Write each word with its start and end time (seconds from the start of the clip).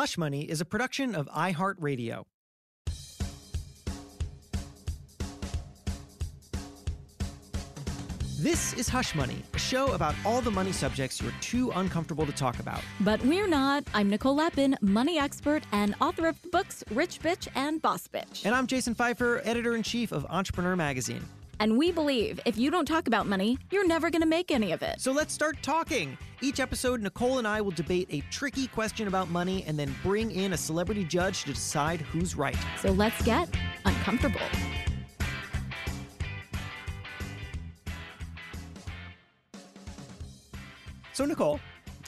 Hush 0.00 0.16
Money 0.16 0.44
is 0.44 0.62
a 0.62 0.64
production 0.64 1.14
of 1.14 1.28
iHeartRadio. 1.28 2.24
This 8.38 8.72
is 8.72 8.88
Hush 8.88 9.14
Money, 9.14 9.42
a 9.52 9.58
show 9.58 9.92
about 9.92 10.14
all 10.24 10.40
the 10.40 10.50
money 10.50 10.72
subjects 10.72 11.20
you're 11.20 11.30
too 11.42 11.70
uncomfortable 11.72 12.24
to 12.24 12.32
talk 12.32 12.58
about. 12.60 12.80
But 13.00 13.22
we're 13.26 13.46
not. 13.46 13.84
I'm 13.92 14.08
Nicole 14.08 14.36
Lapin, 14.36 14.74
money 14.80 15.18
expert 15.18 15.64
and 15.70 15.94
author 16.00 16.28
of 16.28 16.40
the 16.40 16.48
books 16.48 16.82
Rich 16.92 17.20
Bitch 17.20 17.48
and 17.54 17.82
Boss 17.82 18.08
Bitch. 18.08 18.46
And 18.46 18.54
I'm 18.54 18.66
Jason 18.66 18.94
Feifer, 18.94 19.42
editor 19.44 19.76
in 19.76 19.82
chief 19.82 20.12
of 20.12 20.24
Entrepreneur 20.30 20.76
Magazine. 20.76 21.26
And 21.60 21.76
we 21.76 21.92
believe 21.92 22.40
if 22.46 22.56
you 22.56 22.70
don't 22.70 22.86
talk 22.86 23.06
about 23.06 23.26
money, 23.26 23.58
you're 23.70 23.86
never 23.86 24.08
going 24.08 24.22
to 24.22 24.26
make 24.26 24.50
any 24.50 24.72
of 24.72 24.82
it. 24.82 24.98
So 24.98 25.12
let's 25.12 25.34
start 25.34 25.62
talking. 25.62 26.16
Each 26.40 26.58
episode, 26.58 27.02
Nicole 27.02 27.36
and 27.36 27.46
I 27.46 27.60
will 27.60 27.70
debate 27.70 28.08
a 28.10 28.22
tricky 28.30 28.66
question 28.66 29.06
about 29.08 29.28
money 29.28 29.62
and 29.66 29.78
then 29.78 29.94
bring 30.02 30.30
in 30.30 30.54
a 30.54 30.56
celebrity 30.56 31.04
judge 31.04 31.42
to 31.42 31.52
decide 31.52 32.00
who's 32.00 32.34
right. 32.34 32.56
So 32.80 32.92
let's 32.92 33.20
get 33.22 33.50
uncomfortable. 33.84 34.40
So, 41.12 41.26
Nicole, 41.26 41.60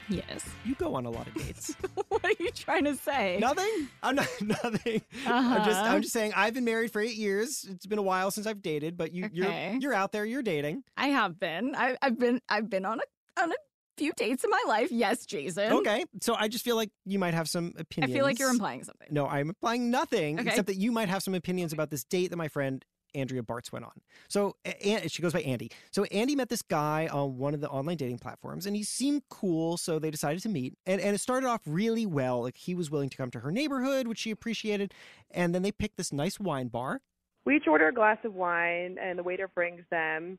Yes. 0.09 0.43
you 0.65 0.75
go 0.75 0.95
on 0.95 1.05
a 1.05 1.09
lot 1.09 1.27
of 1.27 1.33
dates. 1.35 1.75
what 2.09 2.23
are 2.25 2.31
you 2.39 2.49
trying 2.51 2.85
to 2.85 2.95
say? 2.95 3.37
nothing? 3.39 3.87
I'm 4.01 4.15
not 4.15 4.27
nothing. 4.41 5.01
I'm 5.25 5.63
just 5.65 5.79
uh-huh. 5.79 5.89
I'm 5.89 6.01
just 6.01 6.13
saying 6.13 6.33
I've 6.35 6.53
been 6.53 6.65
married 6.65 6.91
for 6.91 7.01
eight 7.01 7.15
years. 7.15 7.65
It's 7.69 7.85
been 7.85 7.99
a 7.99 8.03
while 8.03 8.31
since 8.31 8.45
I've 8.47 8.61
dated, 8.61 8.97
but 8.97 9.13
you 9.13 9.25
Okay. 9.25 9.71
you're 9.73 9.79
you're 9.81 9.93
out 9.93 10.11
there, 10.11 10.25
you're 10.25 10.43
dating. 10.43 10.83
I 10.97 11.07
have 11.07 11.39
been. 11.39 11.75
I, 11.75 11.95
I've 12.01 12.19
been. 12.19 12.41
I've 12.49 12.69
been 12.69 12.85
on 12.85 12.99
a 12.99 13.41
on 13.41 13.51
a 13.51 13.55
few 13.97 14.11
dates 14.17 14.43
in 14.43 14.49
my 14.49 14.63
life. 14.67 14.91
Yes, 14.91 15.25
Jason. 15.25 15.71
Okay. 15.71 16.03
So 16.21 16.35
I 16.35 16.47
just 16.47 16.63
feel 16.65 16.75
like 16.75 16.89
you 17.05 17.19
might 17.19 17.33
have 17.35 17.47
some 17.47 17.73
opinions. 17.77 18.11
I 18.11 18.17
feel 18.17 18.25
like 18.25 18.39
you're 18.39 18.49
implying 18.49 18.83
something. 18.83 19.07
No, 19.11 19.27
I'm 19.27 19.49
implying 19.49 19.91
nothing 19.91 20.39
Okay. 20.39 20.49
except 20.49 20.67
that 20.67 20.77
you 20.77 20.91
might 20.91 21.09
have 21.09 21.21
some 21.23 21.33
opinions 21.35 21.73
about 21.73 21.91
this 21.91 22.03
date 22.03 22.31
that 22.31 22.37
my 22.37 22.47
friend 22.47 22.83
Andrea 23.15 23.41
Bartz 23.43 23.71
went 23.71 23.85
on. 23.85 24.01
So 24.27 24.55
A- 24.65 24.81
An- 24.85 25.07
she 25.09 25.21
goes 25.21 25.33
by 25.33 25.41
Andy. 25.41 25.69
So 25.91 26.03
Andy 26.05 26.35
met 26.35 26.49
this 26.49 26.61
guy 26.61 27.07
on 27.11 27.37
one 27.37 27.53
of 27.53 27.61
the 27.61 27.69
online 27.69 27.97
dating 27.97 28.19
platforms 28.19 28.65
and 28.65 28.75
he 28.75 28.83
seemed 28.83 29.23
cool, 29.29 29.77
so 29.77 29.99
they 29.99 30.11
decided 30.11 30.41
to 30.43 30.49
meet. 30.49 30.75
And 30.85 30.99
and 31.01 31.15
it 31.15 31.19
started 31.19 31.47
off 31.47 31.61
really 31.65 32.05
well. 32.05 32.41
Like 32.41 32.57
he 32.57 32.75
was 32.75 32.89
willing 32.91 33.09
to 33.09 33.17
come 33.17 33.31
to 33.31 33.39
her 33.41 33.51
neighborhood, 33.51 34.07
which 34.07 34.19
she 34.19 34.31
appreciated, 34.31 34.93
and 35.31 35.53
then 35.53 35.61
they 35.61 35.71
picked 35.71 35.97
this 35.97 36.11
nice 36.13 36.39
wine 36.39 36.67
bar. 36.67 37.01
we 37.45 37.57
each 37.57 37.67
order 37.67 37.87
a 37.89 37.93
glass 37.93 38.17
of 38.23 38.33
wine 38.33 38.97
and 39.01 39.19
the 39.19 39.23
waiter 39.23 39.47
brings 39.47 39.81
them 39.89 40.37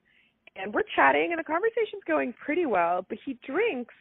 and 0.56 0.72
we're 0.72 0.84
chatting 0.96 1.30
and 1.32 1.38
the 1.38 1.44
conversation's 1.44 2.02
going 2.06 2.32
pretty 2.32 2.64
well 2.64 3.04
but 3.08 3.18
he 3.26 3.36
drinks 3.44 3.94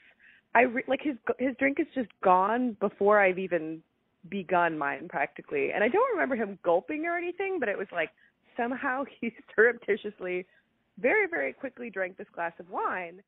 i 0.55 0.61
re- 0.61 0.83
like 0.87 1.01
his 1.01 1.15
his 1.39 1.55
drink 1.57 1.79
is 1.79 1.87
just 1.95 2.09
gone 2.23 2.77
before 2.79 3.19
i've 3.19 3.39
even 3.39 3.81
begun 4.29 4.77
mine 4.77 5.07
practically 5.09 5.71
and 5.73 5.83
i 5.83 5.89
don't 5.89 6.11
remember 6.13 6.35
him 6.35 6.57
gulping 6.63 7.05
or 7.05 7.17
anything 7.17 7.57
but 7.59 7.67
it 7.67 7.77
was 7.77 7.87
like 7.91 8.09
somehow 8.57 9.03
he 9.21 9.33
surreptitiously 9.55 10.45
very 10.99 11.27
very 11.27 11.53
quickly 11.53 11.89
drank 11.89 12.17
this 12.17 12.27
glass 12.33 12.53
of 12.59 12.69
wine 12.69 13.21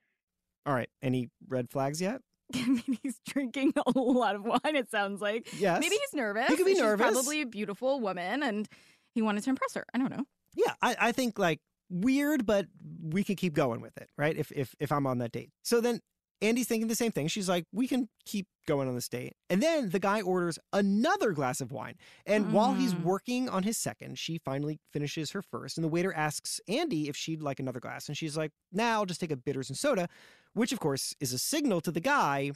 All 0.66 0.73
right. 0.73 0.90
Any 1.02 1.30
red 1.48 1.70
flags 1.70 2.02
yet? 2.02 2.22
I 2.54 2.66
mean, 2.68 2.98
he's 3.02 3.20
drinking 3.26 3.73
a 3.76 4.00
lot 4.00 4.36
of 4.36 4.44
wine. 4.44 4.76
It 4.76 4.92
sounds 4.92 5.22
like. 5.22 5.48
Yes. 5.59 5.80
Maybe 5.80 5.96
he's 5.96 6.14
nervous. 6.14 6.48
He 6.48 6.58
could 6.58 6.66
be 6.66 6.73
She's 6.73 6.81
nervous. 6.81 7.12
Probably 7.12 7.42
a 7.42 7.46
beautiful 7.46 8.00
woman, 8.00 8.44
and 8.44 8.68
he 9.16 9.22
wanted 9.23 9.44
to 9.46 9.50
impress 9.50 9.73
her. 9.73 9.86
I 9.94 9.98
don't 9.98 10.12
know. 10.12 10.26
Yeah, 10.56 10.73
I, 10.81 10.96
I 11.00 11.12
think 11.12 11.40
like 11.40 11.59
weird, 11.90 12.46
but 12.46 12.68
we 13.02 13.23
could 13.23 13.38
keep 13.38 13.53
going 13.53 13.81
with 13.81 13.98
it, 13.98 14.09
right? 14.18 14.38
If 14.38 14.52
if 14.52 14.76
if 14.80 14.92
I'm 14.92 15.08
on 15.08 15.18
that 15.20 15.31
date. 15.31 15.50
So 15.64 15.81
then 15.81 16.02
Andy's 16.41 16.67
thinking 16.67 16.88
the 16.88 16.95
same 16.95 17.11
thing. 17.11 17.28
She's 17.28 17.47
like, 17.47 17.66
we 17.72 17.88
can 17.88 18.09
keep 18.25 18.47
going 18.67 18.88
on 18.88 18.95
this 18.95 19.08
date. 19.08 19.33
And 19.50 19.61
then 19.64 19.89
the 19.89 20.00
guy 20.00 20.22
orders 20.22 20.59
another 20.73 21.31
glass 21.31 21.61
of 21.61 21.72
wine. 21.72 21.95
And 22.25 22.52
while 22.52 22.73
he's 22.73 22.94
Mm. 22.94 23.03
working 23.03 23.50
on 23.50 23.64
his 23.64 23.78
second, 23.78 24.17
she 24.19 24.38
finally 24.38 24.80
finishes 24.91 25.31
her 25.31 25.41
first. 25.41 25.78
And 25.78 25.83
the 25.83 25.88
waiter 25.88 26.13
asks 26.13 26.59
Andy 26.67 27.08
if 27.08 27.16
she'd 27.16 27.41
like 27.41 27.59
another 27.59 27.79
glass. 27.79 28.07
And 28.07 28.18
she's 28.18 28.35
like, 28.35 28.51
nah, 28.72 28.91
I'll 28.94 29.06
just 29.06 29.19
take 29.22 29.31
a 29.31 29.38
bitters 29.38 29.69
and 29.69 29.78
soda, 29.78 30.07
which 30.53 30.72
of 30.72 30.79
course 30.79 31.16
is 31.19 31.31
a 31.31 31.38
signal 31.40 31.79
to 31.81 31.91
the 31.91 32.01
guy, 32.01 32.51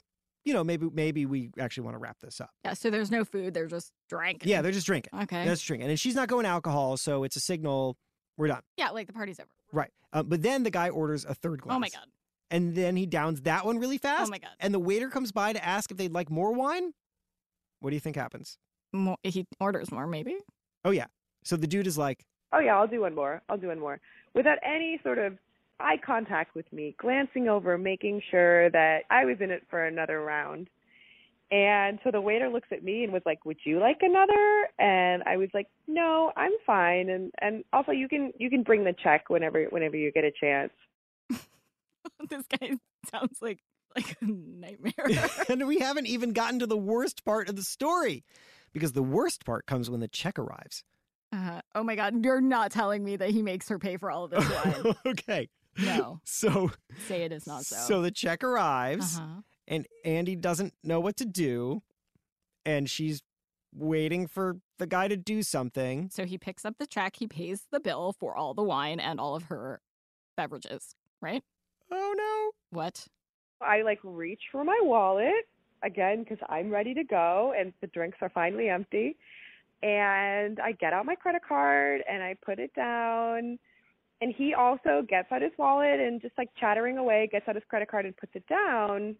you 0.45 0.53
know, 0.53 0.63
maybe 0.63 0.87
maybe 0.91 1.25
we 1.25 1.51
actually 1.59 1.83
want 1.83 1.95
to 1.95 1.99
wrap 1.99 2.19
this 2.21 2.41
up. 2.41 2.49
Yeah. 2.65 2.73
So 2.73 2.89
there's 2.89 3.11
no 3.11 3.23
food. 3.23 3.53
They're 3.53 3.67
just 3.67 3.91
drinking. 4.09 4.49
Yeah, 4.49 4.61
they're 4.61 4.71
just 4.71 4.87
drinking. 4.87 5.17
Okay. 5.23 5.45
Just 5.45 5.65
drinking. 5.65 5.89
And 5.89 5.99
she's 5.99 6.15
not 6.15 6.27
going 6.27 6.45
alcohol, 6.45 6.97
so 6.97 7.23
it's 7.23 7.35
a 7.35 7.41
signal 7.41 7.97
we're 8.37 8.47
done. 8.47 8.61
yeah. 8.77 8.89
Like 8.89 9.07
the 9.07 9.13
party's 9.13 9.39
over. 9.39 9.49
Right. 9.71 9.91
Uh, 10.13 10.23
but 10.23 10.41
then 10.41 10.63
the 10.63 10.71
guy 10.71 10.89
orders 10.89 11.23
a 11.25 11.33
third 11.35 11.61
glass. 11.61 11.75
Oh 11.75 11.79
my 11.79 11.89
god. 11.89 12.05
And 12.51 12.75
then 12.75 12.95
he 12.95 13.05
downs 13.05 13.41
that 13.41 13.65
one 13.65 13.77
really 13.77 13.97
oh 13.97 14.07
fast. 14.07 14.27
Oh 14.27 14.31
my 14.31 14.39
god. 14.39 14.51
And 14.59 14.73
the 14.73 14.79
waiter 14.79 15.09
comes 15.09 15.31
by 15.31 15.53
to 15.53 15.63
ask 15.63 15.91
if 15.91 15.97
they'd 15.97 16.13
like 16.13 16.29
more 16.29 16.51
wine. 16.51 16.93
What 17.79 17.91
do 17.91 17.95
you 17.95 17.99
think 17.99 18.15
happens? 18.15 18.57
More, 18.91 19.17
he 19.23 19.45
orders 19.59 19.91
more, 19.91 20.07
maybe. 20.07 20.35
Oh, 20.83 20.91
yeah. 20.91 21.05
So 21.43 21.55
the 21.55 21.67
dude 21.67 21.87
is 21.87 21.97
like, 21.97 22.25
oh 22.53 22.59
yeah 22.59 22.75
i'll 22.75 22.87
do 22.87 23.01
one 23.01 23.15
more 23.15 23.41
i'll 23.49 23.57
do 23.57 23.67
one 23.67 23.79
more 23.79 23.99
without 24.33 24.57
any 24.63 24.99
sort 25.03 25.17
of 25.17 25.37
eye 25.79 25.97
contact 26.05 26.55
with 26.55 26.71
me 26.73 26.95
glancing 26.99 27.47
over 27.47 27.77
making 27.77 28.21
sure 28.29 28.69
that 28.71 29.01
i 29.09 29.25
was 29.25 29.37
in 29.39 29.51
it 29.51 29.63
for 29.69 29.85
another 29.85 30.21
round 30.21 30.69
and 31.51 31.99
so 32.03 32.11
the 32.11 32.21
waiter 32.21 32.49
looks 32.49 32.67
at 32.71 32.83
me 32.83 33.03
and 33.03 33.13
was 33.13 33.21
like 33.25 33.43
would 33.45 33.57
you 33.63 33.79
like 33.79 33.99
another 34.01 34.67
and 34.77 35.23
i 35.23 35.37
was 35.37 35.49
like 35.53 35.67
no 35.87 36.31
i'm 36.35 36.51
fine 36.65 37.09
and 37.09 37.31
and 37.41 37.63
also 37.73 37.91
you 37.91 38.07
can 38.07 38.31
you 38.37 38.49
can 38.49 38.63
bring 38.63 38.83
the 38.83 38.95
check 39.03 39.29
whenever 39.29 39.65
whenever 39.65 39.95
you 39.95 40.11
get 40.11 40.23
a 40.23 40.31
chance 40.39 40.71
this 42.29 42.43
guy 42.59 42.71
sounds 43.11 43.41
like 43.41 43.59
like 43.95 44.17
a 44.21 44.25
nightmare. 44.25 45.29
and 45.49 45.67
we 45.67 45.79
haven't 45.79 46.07
even 46.07 46.33
gotten 46.33 46.59
to 46.59 46.67
the 46.67 46.77
worst 46.77 47.25
part 47.25 47.49
of 47.49 47.55
the 47.55 47.63
story 47.63 48.23
because 48.73 48.93
the 48.93 49.03
worst 49.03 49.45
part 49.45 49.65
comes 49.65 49.89
when 49.89 49.99
the 49.99 50.07
check 50.07 50.37
arrives. 50.37 50.83
uh, 51.33 51.61
oh 51.75 51.83
my 51.83 51.95
god. 51.95 52.23
You're 52.23 52.41
not 52.41 52.71
telling 52.71 53.03
me 53.03 53.15
that 53.15 53.31
he 53.31 53.41
makes 53.41 53.67
her 53.69 53.79
pay 53.79 53.97
for 53.97 54.11
all 54.11 54.25
of 54.25 54.31
this 54.31 54.47
wine. 54.47 54.95
okay. 55.07 55.49
no. 55.81 56.19
So, 56.23 56.71
Say 57.07 57.23
it 57.23 57.31
is 57.31 57.47
not 57.47 57.65
so. 57.65 57.75
so 57.77 58.01
the 58.01 58.11
check 58.11 58.43
arrives 58.43 59.17
uh-huh. 59.17 59.41
and 59.67 59.87
Andy 60.05 60.35
doesn't 60.35 60.73
know 60.83 60.99
what 60.99 61.17
to 61.17 61.25
do. 61.25 61.81
And 62.65 62.89
she's 62.89 63.21
waiting 63.73 64.27
for 64.27 64.57
the 64.77 64.85
guy 64.87 65.07
to 65.07 65.17
do 65.17 65.41
something. 65.41 66.09
So 66.11 66.25
he 66.25 66.37
picks 66.37 66.65
up 66.65 66.75
the 66.77 66.85
check. 66.85 67.15
He 67.15 67.27
pays 67.27 67.63
the 67.71 67.79
bill 67.79 68.13
for 68.19 68.35
all 68.35 68.53
the 68.53 68.63
wine 68.63 68.99
and 68.99 69.19
all 69.19 69.35
of 69.35 69.43
her 69.43 69.81
beverages. 70.37 70.95
Right? 71.21 71.43
Oh 71.91 72.13
no. 72.17 72.51
What? 72.77 73.07
i 73.61 73.81
like 73.81 73.99
reach 74.03 74.41
for 74.51 74.63
my 74.63 74.79
wallet 74.83 75.47
again 75.83 76.23
because 76.23 76.37
i'm 76.49 76.69
ready 76.69 76.93
to 76.93 77.03
go 77.03 77.53
and 77.57 77.73
the 77.81 77.87
drinks 77.87 78.17
are 78.21 78.29
finally 78.29 78.69
empty 78.69 79.15
and 79.83 80.59
i 80.59 80.71
get 80.79 80.93
out 80.93 81.05
my 81.05 81.15
credit 81.15 81.41
card 81.47 82.01
and 82.09 82.23
i 82.23 82.35
put 82.45 82.59
it 82.59 82.73
down 82.73 83.57
and 84.21 84.33
he 84.35 84.53
also 84.53 85.01
gets 85.07 85.31
out 85.31 85.41
his 85.41 85.51
wallet 85.57 85.99
and 85.99 86.21
just 86.21 86.37
like 86.37 86.49
chattering 86.59 86.97
away 86.97 87.27
gets 87.31 87.47
out 87.47 87.55
his 87.55 87.63
credit 87.69 87.89
card 87.89 88.05
and 88.05 88.15
puts 88.17 88.33
it 88.35 88.47
down 88.47 89.15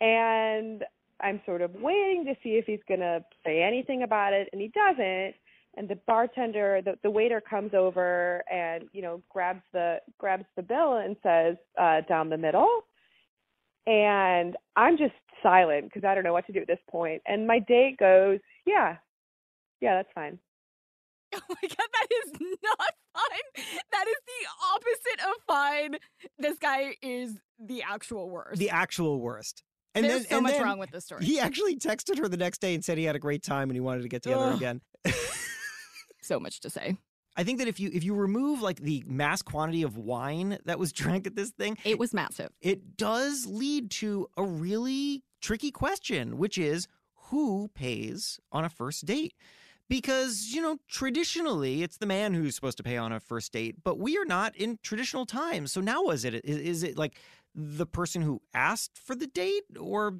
and 0.00 0.84
i'm 1.20 1.40
sort 1.46 1.62
of 1.62 1.74
waiting 1.74 2.24
to 2.24 2.34
see 2.42 2.50
if 2.50 2.66
he's 2.66 2.80
going 2.88 3.00
to 3.00 3.24
say 3.44 3.62
anything 3.62 4.02
about 4.02 4.32
it 4.32 4.48
and 4.52 4.60
he 4.60 4.68
doesn't 4.68 5.34
and 5.76 5.88
the 5.88 5.96
bartender 6.06 6.80
the, 6.84 6.94
the 7.02 7.10
waiter 7.10 7.40
comes 7.40 7.72
over 7.74 8.42
and 8.50 8.84
you 8.92 9.02
know 9.02 9.22
grabs 9.28 9.62
the 9.72 9.96
grabs 10.18 10.44
the 10.56 10.62
bill 10.62 10.96
and 10.96 11.16
says 11.22 11.56
uh 11.80 12.00
down 12.08 12.28
the 12.28 12.36
middle 12.36 12.68
and 13.86 14.56
i'm 14.76 14.96
just 14.96 15.14
silent 15.42 15.84
because 15.84 16.04
i 16.04 16.14
don't 16.14 16.24
know 16.24 16.32
what 16.32 16.46
to 16.46 16.52
do 16.52 16.60
at 16.60 16.66
this 16.66 16.78
point. 16.90 17.22
point 17.22 17.22
and 17.26 17.46
my 17.46 17.58
date 17.60 17.96
goes 17.98 18.38
yeah 18.66 18.96
yeah 19.80 19.96
that's 19.96 20.12
fine 20.14 20.38
Oh 21.34 21.40
my 21.48 21.68
god, 21.68 21.88
that 21.92 22.06
is 22.10 22.32
not 22.62 22.94
fine. 23.14 23.64
That 23.90 24.06
is 24.06 24.16
the 24.26 24.48
opposite 24.74 25.30
of 25.30 25.42
fine. 25.46 25.96
This 26.38 26.58
guy 26.58 26.94
is 27.00 27.38
the 27.58 27.82
actual 27.82 28.28
worst. 28.28 28.58
The 28.58 28.68
actual 28.68 29.18
worst. 29.18 29.62
And 29.94 30.04
There's 30.04 30.22
then, 30.22 30.28
so 30.28 30.36
and 30.36 30.42
much 30.42 30.52
then 30.52 30.62
wrong 30.62 30.78
with 30.78 30.90
this 30.90 31.04
story. 31.04 31.24
He 31.24 31.38
actually 31.38 31.76
texted 31.76 32.18
her 32.18 32.28
the 32.28 32.36
next 32.36 32.60
day 32.60 32.74
and 32.74 32.84
said 32.84 32.98
he 32.98 33.04
had 33.04 33.16
a 33.16 33.18
great 33.18 33.42
time 33.42 33.70
and 33.70 33.76
he 33.76 33.80
wanted 33.80 34.02
to 34.02 34.08
get 34.08 34.22
together 34.22 34.48
Ugh. 34.48 34.56
again. 34.56 34.80
so 36.22 36.40
much 36.40 36.60
to 36.60 36.70
say. 36.70 36.96
I 37.36 37.44
think 37.44 37.58
that 37.60 37.68
if 37.68 37.80
you 37.80 37.90
if 37.92 38.04
you 38.04 38.14
remove 38.14 38.60
like 38.60 38.80
the 38.80 39.02
mass 39.06 39.40
quantity 39.42 39.82
of 39.82 39.96
wine 39.96 40.58
that 40.66 40.78
was 40.78 40.92
drank 41.02 41.26
at 41.26 41.34
this 41.36 41.50
thing, 41.50 41.78
It 41.84 41.98
was 41.98 42.12
massive. 42.12 42.50
it 42.60 42.96
does 42.96 43.46
lead 43.46 43.90
to 43.92 44.28
a 44.36 44.42
really 44.42 45.22
tricky 45.40 45.70
question, 45.70 46.36
which 46.38 46.58
is 46.58 46.86
who 47.30 47.68
pays 47.74 48.38
on 48.52 48.64
a 48.64 48.68
first 48.68 49.06
date? 49.06 49.34
Because, 49.88 50.52
you 50.54 50.62
know, 50.62 50.78
traditionally 50.88 51.82
it's 51.82 51.98
the 51.98 52.06
man 52.06 52.32
who's 52.34 52.54
supposed 52.54 52.76
to 52.78 52.82
pay 52.82 52.96
on 52.96 53.12
a 53.12 53.20
first 53.20 53.52
date, 53.52 53.76
but 53.82 53.98
we 53.98 54.16
are 54.16 54.24
not 54.24 54.54
in 54.56 54.78
traditional 54.82 55.26
times. 55.26 55.72
So 55.72 55.80
now 55.80 56.08
is 56.10 56.24
it 56.24 56.34
is, 56.44 56.56
is 56.58 56.82
it 56.82 56.96
like 56.96 57.18
the 57.54 57.84
person 57.86 58.22
who 58.22 58.40
asked 58.54 58.98
for 58.98 59.14
the 59.14 59.26
date 59.26 59.64
or 59.78 60.18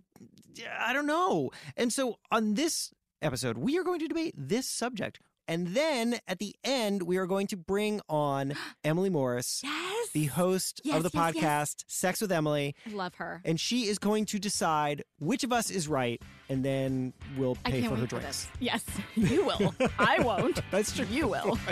I 0.79 0.93
don't 0.93 1.07
know. 1.07 1.51
And 1.77 1.91
so 1.93 2.19
on 2.31 2.55
this 2.55 2.93
episode, 3.23 3.57
we 3.57 3.79
are 3.79 3.85
going 3.85 4.01
to 4.01 4.09
debate 4.09 4.35
this 4.37 4.69
subject. 4.69 5.21
And 5.49 5.69
then 5.69 6.19
at 6.29 6.39
the 6.39 6.55
end, 6.65 7.03
we 7.03 7.17
are 7.17 7.27
going 7.27 7.47
to 7.49 7.57
bring 7.57 8.01
on 8.09 8.55
Emily 8.85 9.11
Morse 9.11 9.61
Yes. 9.65 10.09
the 10.13 10.27
host 10.27 10.81
Yes, 10.85 10.97
of 10.97 11.03
the 11.03 11.11
yes, 11.13 11.35
podcast. 11.35 11.85
Sex 11.89 12.21
with 12.21 12.31
Emily, 12.33 12.75
I 12.87 12.91
love 12.95 13.15
her. 13.17 13.41
and 13.45 13.59
she 13.59 13.87
is 13.89 13.99
going 13.99 14.25
to 14.27 14.39
decide 14.39 15.03
which 15.19 15.45
of 15.45 15.53
us 15.53 15.71
is 15.71 15.89
right, 15.89 16.21
and 16.49 16.65
then 16.65 17.13
we'll 17.37 17.57
pay 17.65 17.83
for 17.83 17.97
her 17.97 18.03
for 18.03 18.07
drinks. 18.07 18.27
this. 18.27 18.49
Yes, 18.61 18.85
you 19.17 19.45
will. 19.45 19.75
I 19.99 20.21
won't. 20.21 20.61
That's 20.71 20.95
true. 20.95 21.07
You 21.11 21.29
will. 21.29 21.59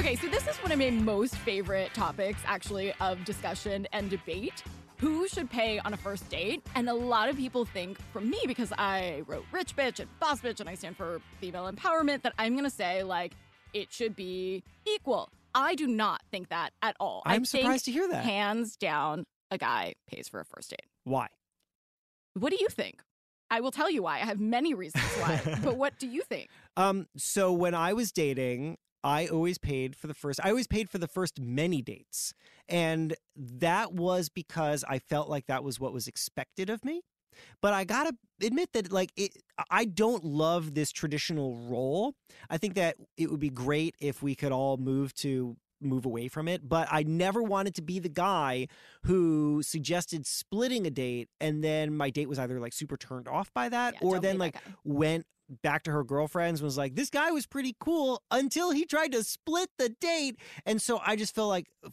Okay, 0.00 0.16
so 0.16 0.28
this 0.28 0.48
is 0.48 0.56
one 0.62 0.72
of 0.72 0.78
my 0.78 0.88
most 0.88 1.36
favorite 1.36 1.92
topics, 1.92 2.40
actually, 2.46 2.94
of 3.02 3.22
discussion 3.26 3.86
and 3.92 4.08
debate. 4.08 4.62
Who 4.96 5.28
should 5.28 5.50
pay 5.50 5.78
on 5.78 5.92
a 5.92 5.96
first 5.98 6.26
date? 6.30 6.66
And 6.74 6.88
a 6.88 6.94
lot 6.94 7.28
of 7.28 7.36
people 7.36 7.66
think, 7.66 8.00
from 8.10 8.30
me, 8.30 8.38
because 8.46 8.72
I 8.78 9.24
wrote 9.26 9.44
Rich 9.52 9.76
Bitch 9.76 10.00
and 10.00 10.08
Boss 10.18 10.40
Bitch 10.40 10.58
and 10.58 10.70
I 10.70 10.74
stand 10.74 10.96
for 10.96 11.20
female 11.38 11.70
empowerment, 11.70 12.22
that 12.22 12.32
I'm 12.38 12.56
gonna 12.56 12.70
say, 12.70 13.02
like, 13.02 13.34
it 13.74 13.92
should 13.92 14.16
be 14.16 14.62
equal. 14.86 15.28
I 15.54 15.74
do 15.74 15.86
not 15.86 16.22
think 16.30 16.48
that 16.48 16.70
at 16.80 16.96
all. 16.98 17.20
I'm 17.26 17.44
surprised 17.44 17.84
to 17.84 17.92
hear 17.92 18.08
that. 18.08 18.24
Hands 18.24 18.74
down, 18.76 19.26
a 19.50 19.58
guy 19.58 19.96
pays 20.06 20.30
for 20.30 20.40
a 20.40 20.46
first 20.46 20.70
date. 20.70 20.86
Why? 21.04 21.26
What 22.32 22.52
do 22.52 22.56
you 22.58 22.68
think? 22.70 23.02
I 23.50 23.60
will 23.60 23.70
tell 23.70 23.90
you 23.90 24.04
why. 24.04 24.14
I 24.14 24.24
have 24.24 24.40
many 24.40 24.72
reasons 24.72 25.04
why. 25.18 25.58
but 25.62 25.76
what 25.76 25.98
do 25.98 26.06
you 26.06 26.22
think? 26.22 26.48
Um, 26.78 27.06
so 27.18 27.52
when 27.52 27.74
I 27.74 27.92
was 27.92 28.12
dating, 28.12 28.78
I 29.02 29.26
always 29.26 29.58
paid 29.58 29.96
for 29.96 30.06
the 30.06 30.14
first. 30.14 30.40
I 30.42 30.50
always 30.50 30.66
paid 30.66 30.90
for 30.90 30.98
the 30.98 31.08
first 31.08 31.40
many 31.40 31.82
dates, 31.82 32.34
and 32.68 33.14
that 33.36 33.92
was 33.92 34.28
because 34.28 34.84
I 34.88 34.98
felt 34.98 35.28
like 35.28 35.46
that 35.46 35.64
was 35.64 35.80
what 35.80 35.92
was 35.92 36.06
expected 36.06 36.70
of 36.70 36.84
me. 36.84 37.02
But 37.62 37.72
I 37.72 37.84
gotta 37.84 38.12
admit 38.42 38.72
that, 38.72 38.92
like, 38.92 39.12
it, 39.16 39.32
I 39.70 39.84
don't 39.84 40.24
love 40.24 40.74
this 40.74 40.90
traditional 40.92 41.56
role. 41.56 42.14
I 42.50 42.58
think 42.58 42.74
that 42.74 42.96
it 43.16 43.30
would 43.30 43.40
be 43.40 43.50
great 43.50 43.94
if 44.00 44.22
we 44.22 44.34
could 44.34 44.52
all 44.52 44.76
move 44.76 45.14
to 45.16 45.56
move 45.80 46.04
away 46.04 46.28
from 46.28 46.48
it. 46.48 46.68
But 46.68 46.88
I 46.90 47.02
never 47.02 47.42
wanted 47.42 47.74
to 47.76 47.82
be 47.82 47.98
the 47.98 48.08
guy 48.08 48.68
who 49.04 49.62
suggested 49.62 50.26
splitting 50.26 50.86
a 50.86 50.90
date, 50.90 51.28
and 51.40 51.64
then 51.64 51.96
my 51.96 52.10
date 52.10 52.28
was 52.28 52.38
either 52.38 52.60
like 52.60 52.72
super 52.72 52.96
turned 52.96 53.28
off 53.28 53.52
by 53.54 53.68
that, 53.68 53.94
Yeah, 53.94 54.08
or 54.08 54.20
then 54.20 54.38
like 54.38 54.56
went 54.84 55.26
back 55.62 55.82
to 55.84 55.90
her 55.90 56.04
girlfriends 56.04 56.62
was 56.62 56.78
like, 56.78 56.94
this 56.94 57.10
guy 57.10 57.30
was 57.30 57.46
pretty 57.46 57.76
cool 57.80 58.22
until 58.30 58.70
he 58.70 58.84
tried 58.84 59.12
to 59.12 59.24
split 59.24 59.70
the 59.78 59.88
date. 59.88 60.38
And 60.64 60.80
so 60.80 61.00
I 61.04 61.16
just 61.16 61.34
feel 61.34 61.48
like 61.48 61.68
uh, 61.84 61.90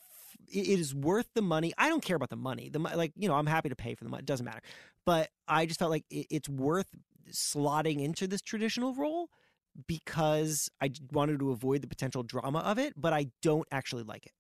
it 0.52 0.68
it 0.68 0.80
is 0.80 0.96
worth 0.96 1.28
the 1.34 1.42
money. 1.42 1.74
I 1.78 1.90
don't 1.90 2.04
care 2.04 2.16
about 2.16 2.30
the 2.30 2.36
money. 2.36 2.70
The 2.70 2.80
like, 2.80 3.12
you 3.16 3.28
know, 3.28 3.36
I'm 3.36 3.48
happy 3.48 3.70
to 3.70 3.76
pay 3.76 3.96
for 3.96 4.04
the 4.04 4.10
money. 4.10 4.22
It 4.22 4.26
doesn't 4.26 4.46
matter. 4.46 4.62
But 5.06 5.30
I 5.48 5.66
just 5.66 5.80
felt 5.80 5.92
like 5.92 6.06
it, 6.10 6.28
it's 6.30 6.50
worth 6.50 6.88
slotting 7.32 8.04
into 8.04 8.28
this 8.28 8.42
traditional 8.42 8.94
role 8.94 9.30
because 9.86 10.70
I 10.82 10.92
wanted 11.12 11.40
to 11.40 11.52
avoid 11.52 11.82
the 11.82 11.88
potential 11.88 12.24
drama 12.24 12.60
of 12.60 12.80
it, 12.80 12.94
but 12.96 13.14
I 13.14 13.28
don't 13.42 13.68
actually 13.72 14.04
like 14.04 14.26
it. 14.26 14.32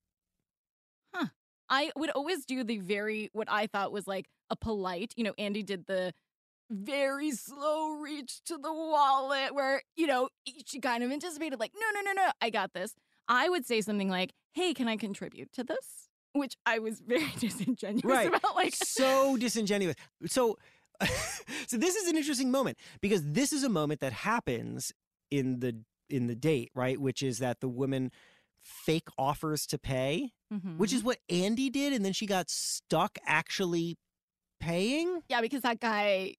Huh. 1.13 1.27
I 1.69 1.91
would 1.95 2.09
always 2.11 2.45
do 2.45 2.63
the 2.63 2.79
very 2.79 3.29
what 3.33 3.49
I 3.51 3.67
thought 3.67 3.91
was 3.91 4.07
like 4.07 4.27
a 4.49 4.55
polite, 4.55 5.13
you 5.17 5.23
know, 5.23 5.33
Andy 5.37 5.63
did 5.63 5.85
the 5.85 6.13
very 6.69 7.31
slow 7.31 7.93
reach 7.93 8.41
to 8.45 8.57
the 8.57 8.71
wallet 8.73 9.53
where, 9.53 9.81
you 9.95 10.07
know, 10.07 10.29
she 10.65 10.79
kind 10.79 11.03
of 11.03 11.11
anticipated 11.11 11.59
like, 11.59 11.71
no, 11.79 11.85
no, 11.93 12.01
no, 12.01 12.13
no, 12.25 12.31
I 12.41 12.49
got 12.49 12.73
this. 12.73 12.93
I 13.27 13.49
would 13.49 13.65
say 13.65 13.81
something 13.81 14.09
like, 14.09 14.33
hey, 14.53 14.73
can 14.73 14.87
I 14.87 14.97
contribute 14.97 15.51
to 15.53 15.63
this? 15.63 16.09
Which 16.33 16.55
I 16.65 16.79
was 16.79 16.99
very 17.05 17.31
disingenuous 17.39 18.03
Right. 18.03 18.27
about. 18.27 18.55
Like, 18.55 18.75
so 18.75 19.37
disingenuous. 19.39 19.95
So, 20.27 20.57
so 21.67 21.77
this 21.77 21.95
is 21.95 22.07
an 22.09 22.17
interesting 22.17 22.51
moment 22.51 22.77
because 23.01 23.21
this 23.23 23.53
is 23.53 23.63
a 23.63 23.69
moment 23.69 23.99
that 24.01 24.13
happens 24.13 24.91
in 25.31 25.59
the 25.59 25.77
in 26.09 26.27
the 26.27 26.35
date, 26.35 26.71
right? 26.73 26.99
Which 27.01 27.21
is 27.21 27.39
that 27.39 27.59
the 27.59 27.67
woman 27.67 28.11
fake 28.63 29.09
offers 29.17 29.65
to 29.67 29.77
pay, 29.77 30.31
Mhm. 30.53 30.77
which 30.77 30.93
is 30.93 31.03
what 31.03 31.17
Andy 31.29 31.69
did, 31.69 31.91
and 31.93 32.03
then 32.05 32.13
she 32.13 32.25
got 32.25 32.49
stuck 32.49 33.17
actually 33.25 33.97
paying. 34.59 35.21
yeah, 35.29 35.41
because 35.41 35.61
that 35.61 35.79
guy 35.79 36.35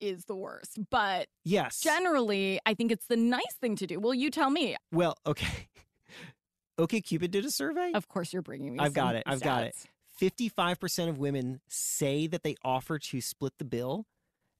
is 0.00 0.24
the 0.26 0.34
worst. 0.36 0.78
But 0.90 1.28
Yes. 1.44 1.80
generally, 1.80 2.60
I 2.66 2.74
think 2.74 2.92
it's 2.92 3.06
the 3.06 3.16
nice 3.16 3.54
thing 3.60 3.76
to 3.76 3.86
do. 3.86 4.00
Well, 4.00 4.14
you 4.14 4.30
tell 4.30 4.50
me. 4.50 4.76
well, 4.92 5.16
okay. 5.26 5.68
OkCupid 6.78 7.30
did 7.30 7.44
a 7.44 7.50
survey. 7.50 7.92
Of 7.94 8.08
course, 8.08 8.32
you're 8.32 8.42
bringing 8.42 8.72
me. 8.74 8.80
I've 8.80 8.94
got 8.94 9.14
it, 9.14 9.22
I've 9.26 9.40
got 9.40 9.64
it. 9.64 9.76
55% 10.20 11.08
of 11.08 11.18
women 11.18 11.60
say 11.68 12.26
that 12.28 12.42
they 12.42 12.56
offer 12.64 12.98
to 12.98 13.20
split 13.20 13.52
the 13.58 13.64
bill 13.64 14.06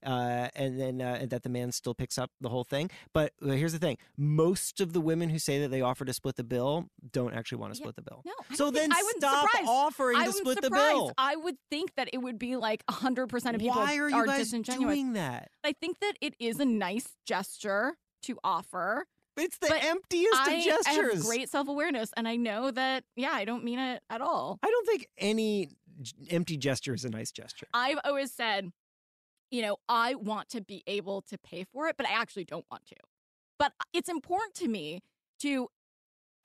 uh, 0.05 0.49
and 0.55 0.79
then 0.79 1.01
uh, 1.01 1.25
that 1.29 1.43
the 1.43 1.49
man 1.49 1.71
still 1.71 1.93
picks 1.93 2.17
up 2.17 2.31
the 2.39 2.49
whole 2.49 2.63
thing. 2.63 2.89
But 3.13 3.33
uh, 3.43 3.49
here's 3.49 3.73
the 3.73 3.79
thing 3.79 3.97
most 4.17 4.79
of 4.81 4.93
the 4.93 5.01
women 5.01 5.29
who 5.29 5.39
say 5.39 5.59
that 5.61 5.69
they 5.69 5.81
offer 5.81 6.05
to 6.05 6.13
split 6.13 6.35
the 6.35 6.43
bill 6.43 6.87
don't 7.11 7.33
actually 7.33 7.57
want 7.57 7.73
to 7.73 7.79
Yeah, 7.79 7.83
split 7.83 7.95
the 7.95 8.01
bill. 8.03 8.21
No, 8.25 8.33
I 8.49 8.55
So 8.55 8.71
then 8.71 8.91
I 8.93 9.01
wouldn't 9.03 9.23
stop 9.23 9.49
surprise. 9.49 9.67
offering 9.67 10.17
I 10.17 10.25
to 10.25 10.31
split 10.33 10.61
the 10.61 10.69
bill. 10.69 11.11
I 11.17 11.35
would 11.35 11.55
think 11.69 11.95
that 11.95 12.09
it 12.13 12.19
would 12.19 12.37
be 12.39 12.55
like 12.55 12.85
100% 12.87 13.33
of 13.53 13.59
people 13.59 13.75
Why 13.81 13.97
are 13.97 14.09
you 14.09 14.25
guys 14.25 14.39
disingenuous. 14.39 14.93
doing 14.95 15.13
that? 15.13 15.49
I 15.63 15.73
think 15.73 15.99
that 15.99 16.13
it 16.21 16.35
is 16.39 16.59
a 16.59 16.65
nice 16.65 17.07
gesture 17.25 17.95
to 18.23 18.37
offer. 18.43 19.05
It's 19.37 19.57
the 19.57 19.67
But 19.67 19.83
emptiest 19.83 20.33
I 20.35 20.53
of 20.53 20.63
gestures. 20.63 21.13
have 21.15 21.23
great 21.25 21.49
self 21.49 21.67
awareness, 21.67 22.09
and 22.15 22.25
I 22.27 22.37
know 22.37 22.71
that, 22.71 23.03
yeah, 23.17 23.31
I 23.33 23.43
don't 23.43 23.63
mean 23.65 23.79
it 23.79 24.01
at 24.09 24.21
all. 24.21 24.59
I 24.63 24.69
don't 24.69 24.87
think 24.87 25.07
any 25.17 25.69
empty 26.29 26.55
gesture 26.57 26.93
is 26.93 27.03
a 27.03 27.09
nice 27.09 27.31
gesture. 27.31 27.67
I've 27.73 27.99
always 28.05 28.31
said, 28.31 28.71
you 29.51 29.61
know, 29.61 29.77
I 29.87 30.15
want 30.15 30.49
to 30.49 30.61
be 30.61 30.83
able 30.87 31.21
to 31.23 31.37
pay 31.37 31.63
for 31.63 31.87
it, 31.87 31.97
but 31.97 32.07
I 32.07 32.11
actually 32.11 32.45
don't 32.45 32.65
want 32.69 32.85
to. 32.87 32.95
But 33.57 33.73
uh, 33.79 33.85
it's 33.93 34.09
important 34.09 34.55
to 34.55 34.67
me 34.67 35.01
to 35.39 35.69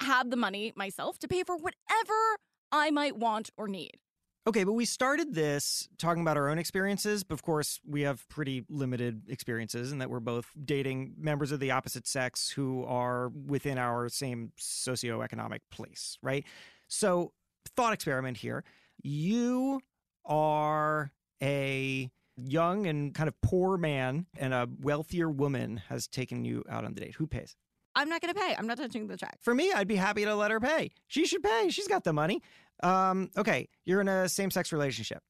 have 0.01 0.31
the 0.31 0.37
money 0.37 0.73
myself 0.77 1.19
to 1.21 1.29
pay 1.29 1.43
for 1.43 1.57
whatever 1.57 2.37
I 2.73 2.91
might 2.91 3.17
want 3.17 3.51
or 3.57 3.69
need. 3.69 3.99
Okay, 4.47 4.65
but 4.65 4.73
we 4.73 4.87
started 4.87 5.35
this 5.35 5.87
talking 5.99 6.23
about 6.23 6.39
our 6.39 6.49
own 6.49 6.59
experiences, 6.59 7.23
but 7.23 7.35
of 7.35 7.43
course, 7.43 7.79
we 7.87 8.03
have 8.03 8.27
pretty 8.29 8.65
limited 8.71 9.23
experiences 9.29 9.93
in 9.93 9.99
that 9.99 10.09
we're 10.09 10.19
both 10.19 10.47
dating 10.65 11.13
members 11.19 11.53
of 11.53 11.61
the 11.61 11.71
opposite 11.71 12.07
sex 12.07 12.51
who 12.51 12.85
are 12.85 13.29
within 13.29 13.77
our 13.77 14.09
same 14.09 14.53
socioeconomic 14.59 15.61
place, 15.71 16.17
right? 16.23 16.47
So, 16.89 17.33
thought 17.77 17.93
experiment 17.93 18.39
here. 18.39 18.65
You 19.03 19.83
are 20.25 21.13
a 21.43 22.11
young 22.45 22.87
and 22.87 23.15
kind 23.15 23.29
of 23.29 23.41
poor 23.43 23.77
man, 23.77 24.27
and 24.39 24.53
a 24.55 24.69
wealthier 24.81 25.29
woman 25.31 25.83
has 25.89 26.07
taken 26.09 26.45
you 26.45 26.65
out 26.69 26.85
on 26.85 26.95
the 26.95 27.01
date. 27.01 27.15
Who 27.17 27.27
pays? 27.27 27.57
I'm 27.97 28.09
not 28.09 28.21
going 28.21 28.33
to 28.33 28.41
pay. 28.41 28.55
I'm 28.57 28.67
not 28.67 28.79
touching 28.79 29.09
the 29.09 29.17
check. 29.17 29.39
For 29.41 29.55
me, 29.55 29.73
I'd 29.73 29.89
be 29.89 29.97
happy 29.97 30.25
to 30.25 30.35
let 30.35 30.51
her 30.51 30.61
pay. 30.61 30.91
She 31.09 31.27
should 31.27 31.43
pay. 31.43 31.69
She's 31.71 31.89
got 31.89 32.05
the 32.05 32.13
money. 32.13 32.41
Um, 32.83 33.31
okay, 33.37 33.69
you're 33.85 34.01
in 34.01 34.09
a 34.09 34.29
same 34.29 34.51
sex 34.51 34.73
relationship 34.73 35.23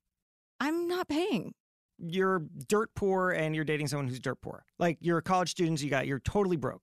I'm 0.61 0.87
not 0.87 1.09
paying. 1.09 1.55
you're 1.99 2.45
dirt 2.69 2.91
poor 2.95 3.31
and 3.31 3.55
you're 3.55 3.65
dating 3.65 3.89
someone 3.89 4.09
who's 4.09 4.21
dirt 4.21 4.41
poor. 4.43 4.65
Like 4.79 4.99
you're 5.01 5.19
a 5.19 5.23
college 5.23 5.51
student, 5.51 5.83
you 5.83 5.91
got 5.91 6.07
you're 6.07 6.21
totally 6.21 6.57
broke. 6.57 6.83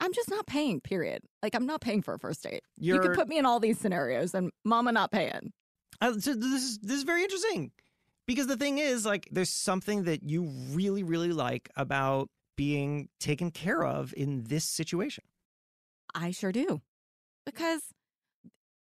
I'm 0.00 0.12
just 0.12 0.28
not 0.28 0.46
paying, 0.46 0.80
period. 0.80 1.22
Like, 1.42 1.54
I'm 1.54 1.64
not 1.66 1.80
paying 1.80 2.02
for 2.02 2.14
a 2.14 2.18
first 2.18 2.42
date. 2.42 2.62
You're 2.76 2.96
you 2.96 3.02
could 3.02 3.14
put 3.14 3.28
me 3.28 3.38
in 3.38 3.46
all 3.46 3.60
these 3.60 3.78
scenarios 3.78 4.34
and 4.34 4.50
mama 4.64 4.92
not 4.92 5.10
paying. 5.12 5.52
uh, 6.00 6.12
so 6.18 6.34
this 6.34 6.62
is 6.62 6.78
this 6.80 6.96
is 6.96 7.04
very 7.04 7.22
interesting 7.22 7.70
because 8.26 8.46
the 8.46 8.56
thing 8.56 8.78
is 8.78 9.04
like 9.04 9.28
there's 9.30 9.50
something 9.50 10.04
that 10.04 10.22
you 10.22 10.44
really 10.70 11.02
really 11.02 11.32
like 11.32 11.70
about 11.76 12.28
being 12.56 13.08
taken 13.18 13.50
care 13.50 13.84
of 13.84 14.14
in 14.16 14.44
this 14.44 14.64
situation. 14.64 15.24
I 16.14 16.30
sure 16.30 16.52
do. 16.52 16.82
Because 17.44 17.82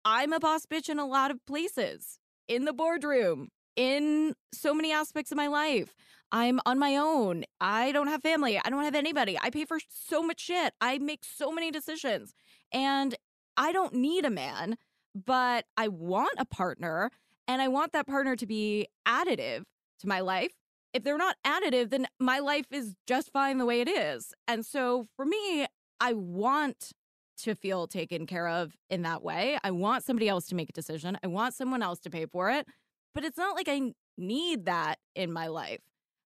I'm 0.06 0.34
a 0.34 0.40
boss 0.40 0.66
bitch 0.66 0.90
in 0.90 1.00
a 1.00 1.06
lot 1.06 1.32
of 1.32 1.44
places 1.46 2.20
in 2.48 2.66
the 2.66 2.74
boardroom, 2.74 3.50
in 3.76 4.36
so 4.54 4.74
many 4.74 4.92
aspects 4.92 5.32
of 5.32 5.38
my 5.38 5.48
life. 5.48 5.96
I'm 6.32 6.60
on 6.66 6.80
my 6.80 6.98
own. 6.98 7.44
I 7.62 7.92
don't 7.92 8.08
have 8.08 8.22
family. 8.22 8.60
I 8.64 8.70
don't 8.70 8.84
have 8.84 8.96
anybody. 8.96 9.38
I 9.40 9.50
pay 9.50 9.66
for 9.66 9.80
so 9.90 10.24
much 10.24 10.42
shit. 10.42 10.74
I 10.82 10.98
make 10.98 11.24
so 11.24 11.52
many 11.52 11.70
decisions. 11.72 12.34
And 12.72 13.16
I 13.56 13.72
don't 13.72 13.94
need 13.94 14.26
a 14.26 14.32
man, 14.32 14.78
but 15.14 15.66
I 15.78 15.88
want 15.90 16.34
a 16.38 16.46
partner. 16.46 17.12
And 17.48 17.62
I 17.62 17.68
want 17.68 17.94
that 17.94 18.08
partner 18.08 18.36
to 18.36 18.46
be 18.46 18.88
additive 19.08 19.64
to 20.00 20.08
my 20.08 20.22
life. 20.22 20.52
If 20.94 21.04
they're 21.04 21.18
not 21.18 21.38
additive, 21.46 21.90
then 21.90 22.08
my 22.20 22.40
life 22.40 22.68
is 22.72 22.96
just 23.08 23.32
fine 23.32 23.58
the 23.58 23.66
way 23.66 23.82
it 23.82 23.90
is. 23.90 24.34
And 24.48 24.66
so 24.66 25.08
for 25.16 25.26
me, 25.26 25.66
I 26.00 26.14
want 26.14 26.92
to 27.40 27.56
feel 27.56 27.88
taken 27.88 28.26
care 28.28 28.48
of 28.48 28.78
in 28.90 29.02
that 29.02 29.24
way. 29.24 29.58
I 29.64 29.72
want 29.72 30.04
somebody 30.04 30.30
else 30.30 30.48
to 30.48 30.56
make 30.56 30.70
a 30.70 30.74
decision. 30.74 31.18
I 31.24 31.28
want 31.28 31.56
someone 31.56 31.82
else 31.82 32.00
to 32.02 32.10
pay 32.10 32.26
for 32.26 32.52
it. 32.52 32.68
But 33.16 33.24
it's 33.24 33.38
not 33.38 33.56
like 33.56 33.68
I 33.68 33.94
need 34.18 34.66
that 34.66 35.00
in 35.16 35.32
my 35.32 35.48
life. 35.48 35.82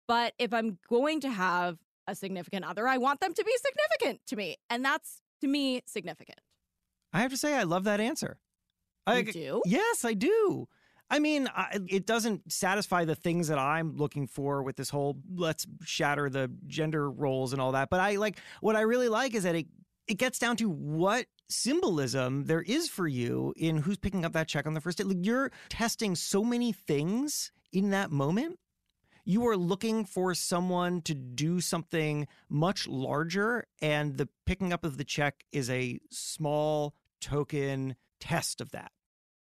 But 0.06 0.34
if 0.38 0.52
I'm 0.52 0.78
going 0.88 1.20
to 1.20 1.30
have 1.30 1.78
a 2.06 2.14
significant 2.14 2.64
other, 2.64 2.88
I 2.88 2.98
want 2.98 3.20
them 3.20 3.34
to 3.34 3.44
be 3.44 3.52
significant 3.56 4.20
to 4.28 4.36
me. 4.36 4.56
And 4.70 4.84
that's 4.84 5.20
to 5.40 5.46
me 5.46 5.82
significant. 5.86 6.40
I 7.12 7.20
have 7.20 7.30
to 7.30 7.36
say 7.36 7.54
I 7.54 7.62
love 7.62 7.84
that 7.84 8.00
answer. 8.00 8.38
I, 9.06 9.18
You 9.18 9.32
do? 9.32 9.62
Yes, 9.64 10.04
I 10.04 10.14
do. 10.14 10.66
I 11.10 11.18
mean, 11.18 11.48
I, 11.54 11.78
it 11.88 12.06
doesn't 12.06 12.52
satisfy 12.52 13.04
the 13.04 13.14
things 13.14 13.48
that 13.48 13.58
I'm 13.58 13.96
looking 13.96 14.26
for 14.26 14.62
with 14.62 14.76
this 14.76 14.90
whole 14.90 15.16
let's 15.34 15.66
shatter 15.84 16.28
the 16.28 16.50
gender 16.66 17.10
roles 17.10 17.52
and 17.52 17.62
all 17.62 17.72
that. 17.72 17.88
But 17.90 18.00
I 18.00 18.16
like 18.16 18.38
what 18.60 18.76
I 18.76 18.82
really 18.82 19.08
like 19.08 19.34
is 19.34 19.44
that 19.44 19.54
it 19.54 19.66
it 20.06 20.18
gets 20.18 20.38
down 20.38 20.56
to 20.56 20.68
what 20.68 21.26
symbolism 21.48 22.44
there 22.44 22.62
is 22.62 22.88
for 22.88 23.06
you 23.06 23.54
in 23.56 23.78
who's 23.78 23.96
picking 23.96 24.24
up 24.24 24.32
that 24.32 24.48
check 24.48 24.66
on 24.66 24.74
the 24.74 24.80
first 24.80 24.98
date. 24.98 25.06
Like 25.06 25.24
you're 25.24 25.50
testing 25.68 26.14
so 26.14 26.44
many 26.44 26.72
things 26.72 27.52
in 27.72 27.90
that 27.90 28.10
moment. 28.10 28.58
You 29.24 29.46
are 29.46 29.56
looking 29.58 30.06
for 30.06 30.34
someone 30.34 31.02
to 31.02 31.14
do 31.14 31.60
something 31.60 32.26
much 32.48 32.88
larger, 32.88 33.66
and 33.82 34.16
the 34.16 34.26
picking 34.46 34.72
up 34.72 34.84
of 34.86 34.96
the 34.96 35.04
check 35.04 35.44
is 35.52 35.68
a 35.68 36.00
small 36.10 36.94
token 37.20 37.96
test 38.20 38.62
of 38.62 38.70
that. 38.70 38.90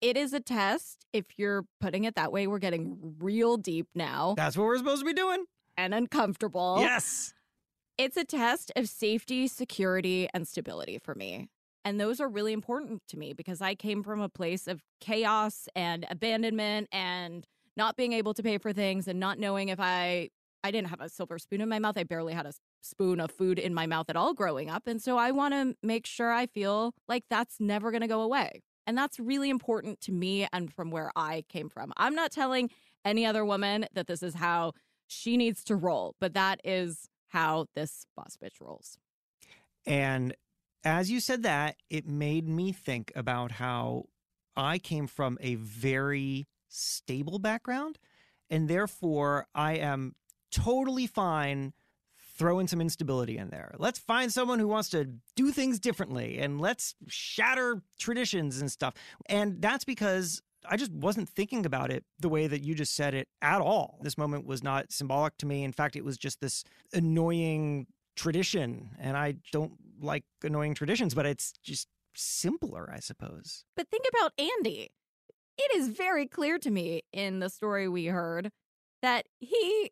It 0.00 0.16
is 0.16 0.32
a 0.32 0.40
test. 0.40 1.04
If 1.12 1.26
you're 1.36 1.64
putting 1.80 2.04
it 2.04 2.14
that 2.14 2.32
way, 2.32 2.46
we're 2.46 2.58
getting 2.58 3.16
real 3.18 3.56
deep 3.56 3.88
now 3.94 4.34
That's 4.36 4.56
what 4.56 4.64
we're 4.64 4.78
supposed 4.78 5.00
to 5.02 5.06
be 5.06 5.12
doing. 5.12 5.44
and 5.76 5.92
uncomfortable. 5.94 6.76
Yes. 6.80 7.32
It's 7.98 8.16
a 8.16 8.24
test 8.24 8.72
of 8.76 8.88
safety, 8.88 9.46
security, 9.46 10.28
and 10.32 10.48
stability 10.48 10.98
for 10.98 11.14
me. 11.14 11.48
And 11.84 12.00
those 12.00 12.20
are 12.20 12.28
really 12.28 12.52
important 12.52 13.02
to 13.08 13.18
me 13.18 13.32
because 13.32 13.60
I 13.60 13.74
came 13.74 14.02
from 14.02 14.20
a 14.20 14.28
place 14.28 14.66
of 14.66 14.82
chaos 15.00 15.68
and 15.74 16.06
abandonment 16.10 16.88
and 16.92 17.46
not 17.76 17.96
being 17.96 18.12
able 18.12 18.34
to 18.34 18.42
pay 18.42 18.58
for 18.58 18.72
things 18.72 19.06
and 19.08 19.18
not 19.20 19.38
knowing 19.38 19.68
if 19.68 19.80
I 19.80 20.30
I 20.62 20.70
didn't 20.70 20.88
have 20.88 21.00
a 21.00 21.08
silver 21.08 21.38
spoon 21.38 21.62
in 21.62 21.70
my 21.70 21.78
mouth. 21.78 21.96
I 21.96 22.04
barely 22.04 22.34
had 22.34 22.44
a 22.44 22.52
spoon 22.82 23.18
of 23.18 23.30
food 23.30 23.58
in 23.58 23.72
my 23.72 23.86
mouth 23.86 24.10
at 24.10 24.16
all 24.16 24.34
growing 24.34 24.68
up. 24.68 24.86
And 24.86 25.00
so 25.00 25.16
I 25.16 25.30
want 25.30 25.54
to 25.54 25.74
make 25.82 26.04
sure 26.06 26.30
I 26.30 26.46
feel 26.46 26.92
like 27.08 27.24
that's 27.30 27.56
never 27.60 27.90
going 27.90 28.02
to 28.02 28.06
go 28.08 28.20
away. 28.20 28.60
And 28.90 28.98
that's 28.98 29.20
really 29.20 29.50
important 29.50 30.00
to 30.00 30.12
me 30.12 30.48
and 30.52 30.74
from 30.74 30.90
where 30.90 31.12
I 31.14 31.44
came 31.48 31.68
from. 31.68 31.92
I'm 31.96 32.16
not 32.16 32.32
telling 32.32 32.70
any 33.04 33.24
other 33.24 33.44
woman 33.44 33.86
that 33.92 34.08
this 34.08 34.20
is 34.20 34.34
how 34.34 34.72
she 35.06 35.36
needs 35.36 35.62
to 35.66 35.76
roll, 35.76 36.16
but 36.20 36.34
that 36.34 36.60
is 36.64 37.08
how 37.28 37.66
this 37.76 38.04
boss 38.16 38.36
bitch 38.36 38.60
rolls. 38.60 38.98
And 39.86 40.34
as 40.82 41.08
you 41.08 41.20
said 41.20 41.44
that, 41.44 41.76
it 41.88 42.08
made 42.08 42.48
me 42.48 42.72
think 42.72 43.12
about 43.14 43.52
how 43.52 44.06
I 44.56 44.80
came 44.80 45.06
from 45.06 45.38
a 45.40 45.54
very 45.54 46.48
stable 46.66 47.38
background. 47.38 47.96
And 48.50 48.66
therefore, 48.66 49.46
I 49.54 49.74
am 49.74 50.16
totally 50.50 51.06
fine 51.06 51.74
throwing 52.40 52.66
some 52.66 52.80
instability 52.80 53.36
in 53.36 53.50
there. 53.50 53.74
Let's 53.76 53.98
find 53.98 54.32
someone 54.32 54.58
who 54.58 54.66
wants 54.66 54.88
to 54.90 55.04
do 55.36 55.52
things 55.52 55.78
differently 55.78 56.38
and 56.38 56.58
let's 56.58 56.94
shatter 57.06 57.82
traditions 57.98 58.62
and 58.62 58.72
stuff. 58.72 58.94
And 59.26 59.60
that's 59.60 59.84
because 59.84 60.40
I 60.66 60.78
just 60.78 60.90
wasn't 60.90 61.28
thinking 61.28 61.66
about 61.66 61.90
it 61.90 62.02
the 62.18 62.30
way 62.30 62.46
that 62.46 62.62
you 62.62 62.74
just 62.74 62.96
said 62.96 63.12
it 63.12 63.28
at 63.42 63.60
all. 63.60 63.98
This 64.00 64.16
moment 64.16 64.46
was 64.46 64.62
not 64.62 64.90
symbolic 64.90 65.36
to 65.36 65.46
me. 65.46 65.64
In 65.64 65.72
fact, 65.72 65.96
it 65.96 66.02
was 66.02 66.16
just 66.16 66.40
this 66.40 66.64
annoying 66.94 67.86
tradition. 68.16 68.88
And 68.98 69.18
I 69.18 69.34
don't 69.52 69.72
like 70.00 70.24
annoying 70.42 70.72
traditions, 70.72 71.12
but 71.12 71.26
it's 71.26 71.52
just 71.62 71.88
simpler, 72.14 72.90
I 72.90 73.00
suppose. 73.00 73.66
But 73.76 73.90
think 73.90 74.06
about 74.08 74.32
Andy. 74.38 74.92
It 75.58 75.76
is 75.76 75.88
very 75.88 76.26
clear 76.26 76.58
to 76.58 76.70
me 76.70 77.02
in 77.12 77.40
the 77.40 77.50
story 77.50 77.86
we 77.86 78.06
heard 78.06 78.50
that 79.02 79.26
he 79.40 79.90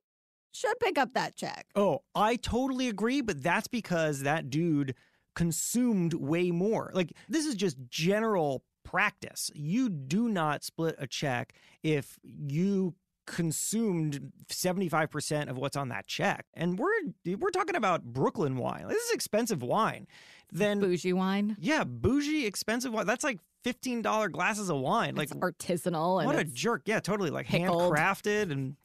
should 0.53 0.79
pick 0.81 0.99
up 0.99 1.15
that 1.15 1.37
check. 1.37 1.67
Oh, 1.75 2.03
I 2.15 2.37
totally 2.37 2.89
agree, 2.89 3.21
but 3.21 3.43
that's 3.43 3.69
because 3.69 4.21
that 4.23 4.51
dude 4.51 4.95
consumed 5.35 6.15
way 6.15 6.51
more. 6.51 6.91
Like, 6.95 7.13
this 7.29 7.47
is 7.47 7.55
just 7.55 7.77
general 7.89 8.63
practice. 8.85 9.51
You 9.55 9.89
do 9.89 10.29
not 10.29 10.65
split 10.65 10.97
a 10.99 11.07
check 11.07 11.53
if 11.83 12.19
you 12.23 12.95
consumed 13.27 14.33
75% 14.51 15.49
of 15.51 15.59
what's 15.59 15.77
on 15.77 15.91
that 15.91 16.07
check. 16.07 16.47
And 16.55 16.79
we're 16.79 16.91
we're 17.37 17.51
talking 17.51 17.77
about 17.77 18.03
Brooklyn 18.03 18.57
wine. 18.57 18.87
This 18.89 19.03
is 19.05 19.13
expensive 19.13 19.63
wine. 19.63 20.07
Then 20.51 20.81
Bougie 20.81 21.13
wine. 21.13 21.57
yeah, 21.61 21.85
bougie 21.85 22.47
expensive 22.47 22.93
wine. 22.93 23.07
That's 23.07 23.23
like 23.25 23.39
$15 23.65 24.33
glasses 24.33 24.71
of 24.71 24.79
wine. 24.79 25.15
Like 25.15 25.29
artisanal 25.31 26.19
and 26.21 26.27
what 26.27 26.39
a 26.39 26.45
jerk. 26.45 26.83
Yeah, 26.87 27.01
totally. 27.01 27.29
Like 27.31 27.47
pickled. 27.47 27.93
handcrafted 27.93 28.51
and 28.51 28.77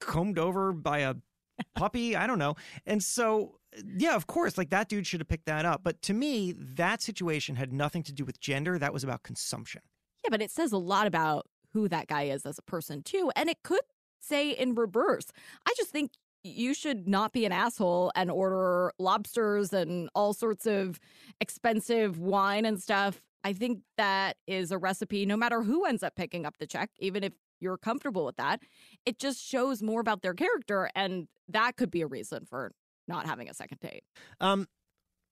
combed 0.00 0.38
over 0.38 0.72
by 0.72 0.98
a 0.98 1.14
puppy. 1.74 2.16
I 2.16 2.26
don't 2.26 2.38
know. 2.38 2.56
And 2.86 3.02
so, 3.02 3.58
yeah, 3.96 4.14
of 4.14 4.26
course, 4.26 4.58
like 4.58 4.70
that 4.70 4.88
dude 4.88 5.06
should 5.06 5.20
have 5.20 5.28
picked 5.28 5.46
that 5.46 5.64
up. 5.64 5.82
But 5.84 6.02
to 6.02 6.14
me, 6.14 6.54
that 6.58 7.02
situation 7.02 7.56
had 7.56 7.72
nothing 7.72 8.02
to 8.04 8.12
do 8.12 8.24
with 8.24 8.40
gender. 8.40 8.78
That 8.78 8.92
was 8.92 9.04
about 9.04 9.22
consumption. 9.22 9.82
Yeah, 10.24 10.30
but 10.30 10.42
it 10.42 10.50
says 10.50 10.72
a 10.72 10.78
lot 10.78 11.06
about 11.06 11.46
who 11.72 11.88
that 11.88 12.06
guy 12.06 12.24
is 12.24 12.46
as 12.46 12.58
a 12.58 12.62
person 12.62 13.02
too, 13.02 13.30
and 13.36 13.48
it 13.48 13.58
could 13.62 13.82
say 14.20 14.50
in 14.50 14.74
reverse. 14.74 15.26
I 15.66 15.74
just 15.76 15.90
think 15.90 16.12
you 16.42 16.74
should 16.74 17.08
not 17.08 17.32
be 17.32 17.44
an 17.44 17.52
asshole 17.52 18.12
and 18.14 18.30
order 18.30 18.92
lobsters 18.98 19.72
and 19.72 20.08
all 20.14 20.34
sorts 20.34 20.66
of 20.66 21.00
expensive 21.40 22.18
wine 22.18 22.64
and 22.64 22.80
stuff. 22.80 23.20
I 23.44 23.52
think 23.52 23.80
that 23.98 24.36
is 24.46 24.72
a 24.72 24.78
recipe 24.78 25.26
no 25.26 25.36
matter 25.36 25.62
who 25.62 25.84
ends 25.84 26.02
up 26.02 26.16
picking 26.16 26.46
up 26.46 26.56
the 26.58 26.66
check, 26.66 26.90
even 26.98 27.22
if 27.22 27.34
you're 27.60 27.76
comfortable 27.78 28.24
with 28.24 28.36
that. 28.36 28.60
It 29.06 29.18
just 29.18 29.38
shows 29.42 29.82
more 29.82 30.00
about 30.00 30.22
their 30.22 30.34
character 30.34 30.90
and 30.94 31.28
that 31.48 31.76
could 31.76 31.90
be 31.90 32.00
a 32.00 32.06
reason 32.06 32.46
for 32.46 32.72
not 33.06 33.26
having 33.26 33.48
a 33.50 33.54
second 33.54 33.80
date. 33.80 34.02
Um, 34.40 34.66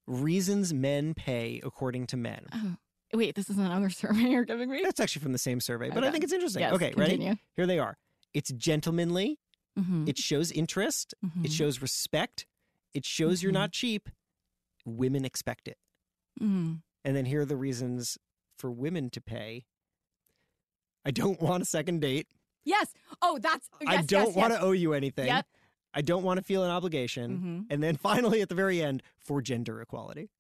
reasons 0.07 0.75
men 0.75 1.15
pay 1.15 1.61
according 1.65 2.07
to 2.09 2.17
men. 2.17 2.47
Oh, 2.53 2.77
wait, 3.15 3.35
this 3.35 3.49
is 3.49 3.57
another 3.59 3.89
survey 4.03 4.29
you're 4.31 4.45
giving 4.45 4.69
me? 4.71 4.83
That's 4.83 5.01
actually 5.01 5.23
from 5.23 5.33
the 5.33 5.39
same 5.39 5.61
survey, 5.61 5.91
but 5.91 6.05
I 6.05 6.11
think 6.11 6.25
it's 6.25 6.33
interesting. 6.33 6.61
Yes, 6.61 6.75
okay, 6.75 6.93
ready? 6.97 7.39
Here 7.57 7.67
they 7.67 7.79
are. 7.79 7.97
It's 8.35 8.53
gentlemanly. 8.53 9.39
Mhm, 9.79 10.07
It 10.07 10.19
shows 10.19 10.51
interest. 10.53 11.15
mhm, 11.25 11.45
It 11.47 11.51
shows 11.53 11.81
respect. 11.81 12.47
It 12.93 13.07
shows 13.07 13.43
you're 13.43 13.53
Mhm. 13.53 13.55
not 13.55 13.73
cheap. 13.73 14.11
Women 14.85 15.25
expect 15.25 15.67
it. 15.67 15.79
And 17.05 17.17
then 17.17 17.25
here 17.25 17.43
are 17.43 17.47
the 17.47 17.57
reasons 17.57 18.19
for 18.59 18.71
women 18.71 19.11
to 19.11 19.21
pay. 19.21 19.65
I 21.05 21.11
don't 21.11 21.41
want 21.43 21.63
a 21.63 21.67
second 21.67 22.01
date. 22.01 22.29
Yes. 22.65 22.93
Oh, 23.21 23.39
that's. 23.41 23.69
I 23.87 24.03
don't 24.03 24.27
yes, 24.27 24.37
want 24.37 24.53
yes. 24.53 24.61
to 24.61 24.67
owe 24.67 24.73
you 24.73 24.93
anything. 24.93 25.27
Yep. 25.27 25.47
I 25.95 26.01
don't 26.01 26.23
want 26.23 26.39
to 26.39 26.45
feel 26.45 26.65
an 26.65 26.71
obligation. 26.71 27.67
Mhm. 27.69 27.73
And 27.73 27.83
then 27.83 27.97
finally, 28.03 28.41
at 28.41 28.49
the 28.49 28.55
very 28.55 28.83
end, 28.83 29.03
for 29.19 29.43
gender 29.43 29.81
equality. 29.81 30.31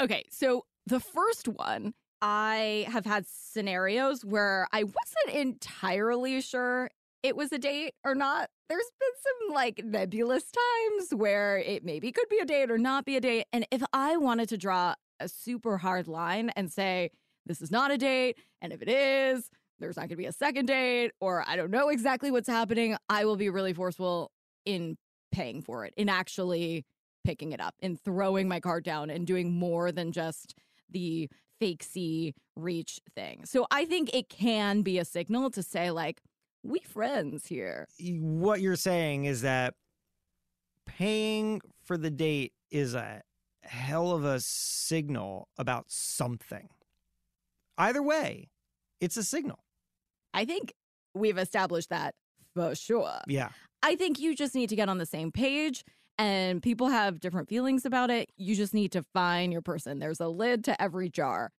Okay, 0.00 0.24
so 0.30 0.64
the 0.86 1.00
first 1.00 1.48
one, 1.48 1.94
I 2.22 2.86
have 2.88 3.04
had 3.04 3.26
scenarios 3.26 4.24
where 4.24 4.68
I 4.72 4.84
wasn't 4.84 5.36
entirely 5.36 6.40
sure 6.40 6.90
it 7.22 7.36
was 7.36 7.52
a 7.52 7.58
date 7.58 7.94
or 8.04 8.14
not. 8.14 8.48
There's 8.68 8.90
been 9.00 9.08
some 9.48 9.54
like 9.54 9.82
nebulous 9.84 10.44
times 10.52 11.14
where 11.14 11.58
it 11.58 11.84
maybe 11.84 12.12
could 12.12 12.28
be 12.28 12.38
a 12.38 12.44
date 12.44 12.70
or 12.70 12.78
not 12.78 13.04
be 13.04 13.16
a 13.16 13.20
date. 13.20 13.46
And 13.52 13.66
if 13.72 13.82
I 13.92 14.16
wanted 14.16 14.48
to 14.50 14.58
draw 14.58 14.94
a 15.20 15.28
super 15.28 15.78
hard 15.78 16.08
line 16.08 16.50
and 16.56 16.70
say, 16.70 17.10
this 17.46 17.62
is 17.62 17.70
not 17.70 17.90
a 17.90 17.98
date, 17.98 18.36
and 18.60 18.72
if 18.72 18.82
it 18.82 18.88
is, 18.88 19.50
there's 19.78 19.96
not 19.96 20.02
going 20.02 20.10
to 20.10 20.16
be 20.16 20.26
a 20.26 20.32
second 20.32 20.66
date, 20.66 21.12
or 21.20 21.44
I 21.46 21.56
don't 21.56 21.70
know 21.70 21.88
exactly 21.88 22.30
what's 22.30 22.48
happening, 22.48 22.96
I 23.08 23.24
will 23.24 23.36
be 23.36 23.48
really 23.48 23.72
forceful 23.72 24.32
in 24.64 24.98
paying 25.32 25.62
for 25.62 25.84
it, 25.84 25.94
in 25.96 26.08
actually 26.08 26.84
picking 27.24 27.52
it 27.52 27.60
up 27.60 27.74
and 27.80 28.00
throwing 28.00 28.48
my 28.48 28.60
card 28.60 28.84
down 28.84 29.10
and 29.10 29.26
doing 29.26 29.52
more 29.52 29.92
than 29.92 30.12
just 30.12 30.54
the 30.90 31.28
fake 31.60 31.82
see 31.82 32.34
reach 32.56 33.00
thing. 33.14 33.44
So 33.44 33.66
I 33.70 33.84
think 33.84 34.14
it 34.14 34.28
can 34.28 34.82
be 34.82 34.98
a 34.98 35.04
signal 35.04 35.50
to 35.50 35.62
say 35.62 35.90
like 35.90 36.20
we 36.62 36.80
friends 36.80 37.46
here. 37.46 37.86
What 38.00 38.60
you're 38.60 38.76
saying 38.76 39.26
is 39.26 39.42
that 39.42 39.74
paying 40.86 41.60
for 41.84 41.96
the 41.96 42.10
date 42.10 42.52
is 42.70 42.94
a 42.94 43.22
hell 43.68 44.12
of 44.12 44.24
a 44.24 44.40
signal 44.40 45.48
about 45.58 45.86
something. 45.88 46.68
Either 47.76 48.02
way, 48.02 48.50
it's 49.00 49.16
a 49.16 49.22
signal. 49.22 49.60
I 50.34 50.44
think 50.44 50.72
we've 51.14 51.38
established 51.38 51.90
that 51.90 52.14
for 52.54 52.74
sure. 52.74 53.18
Yeah. 53.26 53.50
I 53.82 53.94
think 53.94 54.18
you 54.18 54.34
just 54.34 54.54
need 54.54 54.68
to 54.70 54.76
get 54.76 54.88
on 54.88 54.98
the 54.98 55.06
same 55.06 55.30
page 55.30 55.84
and 56.18 56.60
people 56.60 56.88
have 56.88 57.20
different 57.20 57.48
feelings 57.48 57.84
about 57.84 58.10
it. 58.10 58.30
You 58.36 58.56
just 58.56 58.74
need 58.74 58.90
to 58.92 59.02
find 59.14 59.52
your 59.52 59.62
person. 59.62 60.00
There's 60.00 60.20
a 60.20 60.28
lid 60.28 60.64
to 60.64 60.80
every 60.82 61.08
jar. 61.08 61.52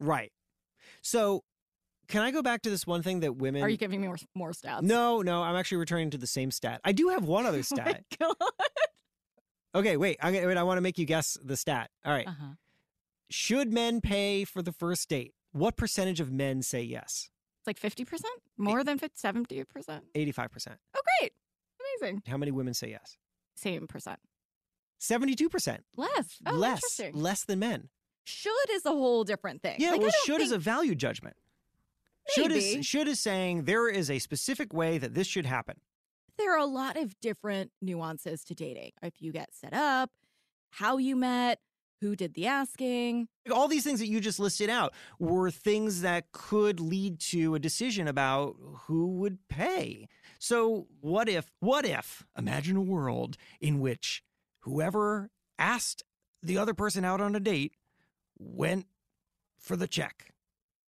Right. 0.00 0.32
So, 1.02 1.42
can 2.08 2.22
I 2.22 2.30
go 2.30 2.42
back 2.42 2.62
to 2.62 2.70
this 2.70 2.86
one 2.86 3.02
thing 3.02 3.20
that 3.20 3.36
women 3.36 3.62
Are 3.62 3.68
you 3.68 3.76
giving 3.76 4.00
me 4.00 4.08
more, 4.08 4.16
more 4.34 4.50
stats? 4.52 4.82
No, 4.82 5.22
no, 5.22 5.42
I'm 5.42 5.54
actually 5.54 5.78
returning 5.78 6.10
to 6.10 6.18
the 6.18 6.26
same 6.26 6.50
stat. 6.50 6.80
I 6.84 6.92
do 6.92 7.10
have 7.10 7.24
one 7.24 7.46
other 7.46 7.58
Oh 7.72 7.76
my 7.76 7.82
stat. 7.82 8.04
God. 8.18 8.34
Okay, 9.74 9.96
wait. 9.96 10.18
I'm 10.22 10.32
wait, 10.32 10.56
I 10.56 10.62
want 10.62 10.78
to 10.78 10.82
make 10.82 10.98
you 10.98 11.06
guess 11.06 11.36
the 11.42 11.56
stat. 11.56 11.90
All 12.04 12.12
right. 12.12 12.26
Uh-huh. 12.26 12.54
Should 13.30 13.72
men 13.72 14.00
pay 14.00 14.44
for 14.44 14.62
the 14.62 14.72
first 14.72 15.08
date? 15.08 15.34
What 15.52 15.76
percentage 15.76 16.20
of 16.20 16.32
men 16.32 16.62
say 16.62 16.82
yes? 16.82 17.28
It's 17.58 17.66
like 17.66 17.78
50%? 17.80 18.20
More 18.56 18.82
than 18.82 18.98
50, 18.98 19.16
70%? 19.20 20.00
85%. 20.16 20.76
Oh, 20.94 21.00
great. 21.20 21.32
Amazing. 22.00 22.22
How 22.26 22.36
many 22.36 22.50
women 22.50 22.74
say 22.74 22.90
yes? 22.90 23.16
Same 23.54 23.86
percent. 23.86 24.18
72%. 25.00 25.78
Less. 25.96 26.38
Oh, 26.46 26.52
less. 26.54 26.78
interesting. 26.78 27.22
Less 27.22 27.44
than 27.44 27.58
men. 27.58 27.88
Should 28.24 28.70
is 28.70 28.86
a 28.86 28.90
whole 28.90 29.24
different 29.24 29.62
thing. 29.62 29.76
Yeah, 29.78 29.92
Like, 29.92 30.02
well, 30.02 30.10
should 30.24 30.40
is 30.40 30.52
a 30.52 30.58
value 30.58 30.94
judgment. 30.94 31.36
Should 32.34 32.52
is 32.52 32.86
should 32.86 33.08
is 33.08 33.18
saying 33.18 33.64
there 33.64 33.88
is 33.88 34.10
a 34.10 34.18
specific 34.20 34.72
way 34.72 34.98
that 34.98 35.14
this 35.14 35.26
should 35.26 35.46
happen. 35.46 35.80
There 36.40 36.54
are 36.54 36.58
a 36.58 36.66
lot 36.66 36.96
of 36.96 37.18
different 37.20 37.70
nuances 37.82 38.42
to 38.44 38.54
dating. 38.54 38.92
If 39.02 39.20
you 39.20 39.30
get 39.30 39.50
set 39.52 39.74
up, 39.74 40.10
how 40.70 40.96
you 40.96 41.14
met, 41.14 41.58
who 42.00 42.16
did 42.16 42.32
the 42.34 42.46
asking. 42.46 43.28
All 43.52 43.68
these 43.68 43.84
things 43.84 44.00
that 44.00 44.08
you 44.08 44.20
just 44.20 44.40
listed 44.40 44.70
out 44.70 44.94
were 45.18 45.50
things 45.50 46.00
that 46.00 46.32
could 46.32 46.80
lead 46.80 47.20
to 47.20 47.54
a 47.54 47.58
decision 47.58 48.08
about 48.08 48.56
who 48.86 49.08
would 49.18 49.38
pay. 49.48 50.08
So, 50.38 50.86
what 51.00 51.28
if, 51.28 51.50
what 51.60 51.84
if, 51.84 52.24
imagine 52.38 52.76
a 52.76 52.82
world 52.82 53.36
in 53.60 53.80
which 53.80 54.22
whoever 54.60 55.30
asked 55.58 56.02
the 56.42 56.56
other 56.56 56.72
person 56.72 57.04
out 57.04 57.20
on 57.20 57.36
a 57.36 57.40
date 57.40 57.74
went 58.38 58.86
for 59.58 59.76
the 59.76 59.86
check? 59.86 60.32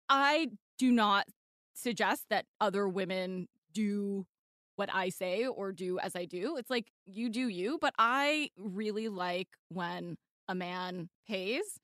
I 0.08 0.52
do 0.78 0.92
not 0.92 1.28
suggest 1.74 2.26
that 2.30 2.46
other 2.62 2.88
women 2.88 3.48
do 3.74 4.28
what 4.80 4.90
I 4.94 5.10
say 5.10 5.46
or 5.46 5.72
do 5.74 6.00
as 6.00 6.16
I 6.16 6.24
do. 6.26 6.56
It's 6.58 6.70
like 6.70 6.88
you 7.06 7.30
do 7.30 7.48
you, 7.50 7.78
but 7.80 7.94
I 8.00 8.50
really 8.58 9.10
like 9.10 9.50
when 9.68 10.18
a 10.48 10.56
man 10.56 11.10
pays 11.28 11.80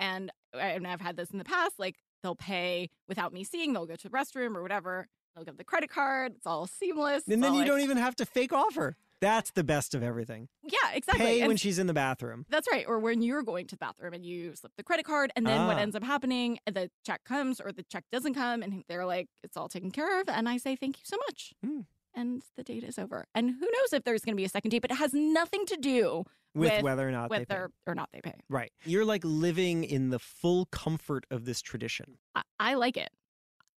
and 0.00 0.30
and 0.52 0.86
I've 0.86 1.00
had 1.00 1.16
this 1.16 1.30
in 1.30 1.38
the 1.38 1.44
past 1.44 1.78
like 1.78 1.96
they'll 2.22 2.34
pay 2.34 2.90
without 3.08 3.32
me 3.32 3.44
seeing, 3.44 3.72
they'll 3.72 3.86
go 3.86 3.96
to 3.96 4.02
the 4.08 4.10
restroom 4.10 4.56
or 4.56 4.62
whatever. 4.62 5.06
They'll 5.34 5.44
give 5.44 5.56
the 5.58 5.64
credit 5.64 5.90
card. 5.90 6.32
It's 6.36 6.46
all 6.46 6.66
seamless. 6.66 7.22
And 7.28 7.42
then 7.42 7.54
you 7.54 7.60
like- 7.60 7.68
don't 7.68 7.80
even 7.80 7.96
have 7.98 8.16
to 8.16 8.26
fake 8.26 8.52
offer. 8.52 8.96
That's 9.20 9.50
the 9.50 9.62
best 9.62 9.94
of 9.94 10.02
everything. 10.02 10.48
Yeah, 10.64 10.78
exactly. 10.94 11.24
Pay 11.26 11.40
And 11.40 11.48
when 11.48 11.58
she's 11.58 11.78
in 11.78 11.86
the 11.86 11.92
bathroom. 11.92 12.46
That's 12.48 12.66
right. 12.72 12.86
Or 12.88 12.98
when 12.98 13.20
you're 13.20 13.42
going 13.42 13.66
to 13.66 13.76
the 13.76 13.78
bathroom 13.78 14.14
and 14.14 14.24
you 14.24 14.54
slip 14.56 14.72
the 14.78 14.82
credit 14.82 15.04
card, 15.04 15.30
and 15.36 15.46
then 15.46 15.66
what 15.66 15.76
Ah. 15.76 15.80
ends 15.80 15.94
up 15.94 16.02
happening, 16.02 16.58
the 16.66 16.90
check 17.04 17.22
comes 17.24 17.60
or 17.60 17.70
the 17.70 17.82
check 17.82 18.04
doesn't 18.10 18.32
come, 18.32 18.62
and 18.62 18.82
they're 18.88 19.04
like, 19.04 19.28
it's 19.44 19.58
all 19.58 19.68
taken 19.68 19.90
care 19.90 20.20
of. 20.22 20.28
And 20.30 20.48
I 20.48 20.56
say, 20.56 20.74
thank 20.74 20.96
you 20.96 21.02
so 21.04 21.18
much. 21.28 21.52
Hmm. 21.62 21.80
And 22.14 22.42
the 22.56 22.62
date 22.64 22.82
is 22.84 22.98
over. 22.98 23.26
And 23.34 23.50
who 23.50 23.60
knows 23.60 23.92
if 23.92 24.04
there's 24.04 24.22
going 24.22 24.34
to 24.34 24.36
be 24.36 24.44
a 24.44 24.48
second 24.48 24.70
date, 24.70 24.82
but 24.82 24.90
it 24.90 24.96
has 24.96 25.12
nothing 25.14 25.64
to 25.66 25.76
do 25.76 26.24
With, 26.54 26.72
With- 26.72 26.82
whether 26.82 27.08
or 27.08 27.12
not 27.12 27.30
they 27.30 27.44
pay. 27.44 27.60
or 27.86 27.94
not 27.94 28.08
they 28.12 28.20
pay. 28.20 28.34
Right. 28.48 28.72
You're 28.84 29.04
like 29.04 29.22
living 29.24 29.84
in 29.84 30.10
the 30.10 30.18
full 30.18 30.66
comfort 30.66 31.24
of 31.30 31.44
this 31.44 31.62
tradition. 31.62 32.18
I, 32.34 32.42
I 32.58 32.74
like 32.74 32.96
it. 32.96 33.10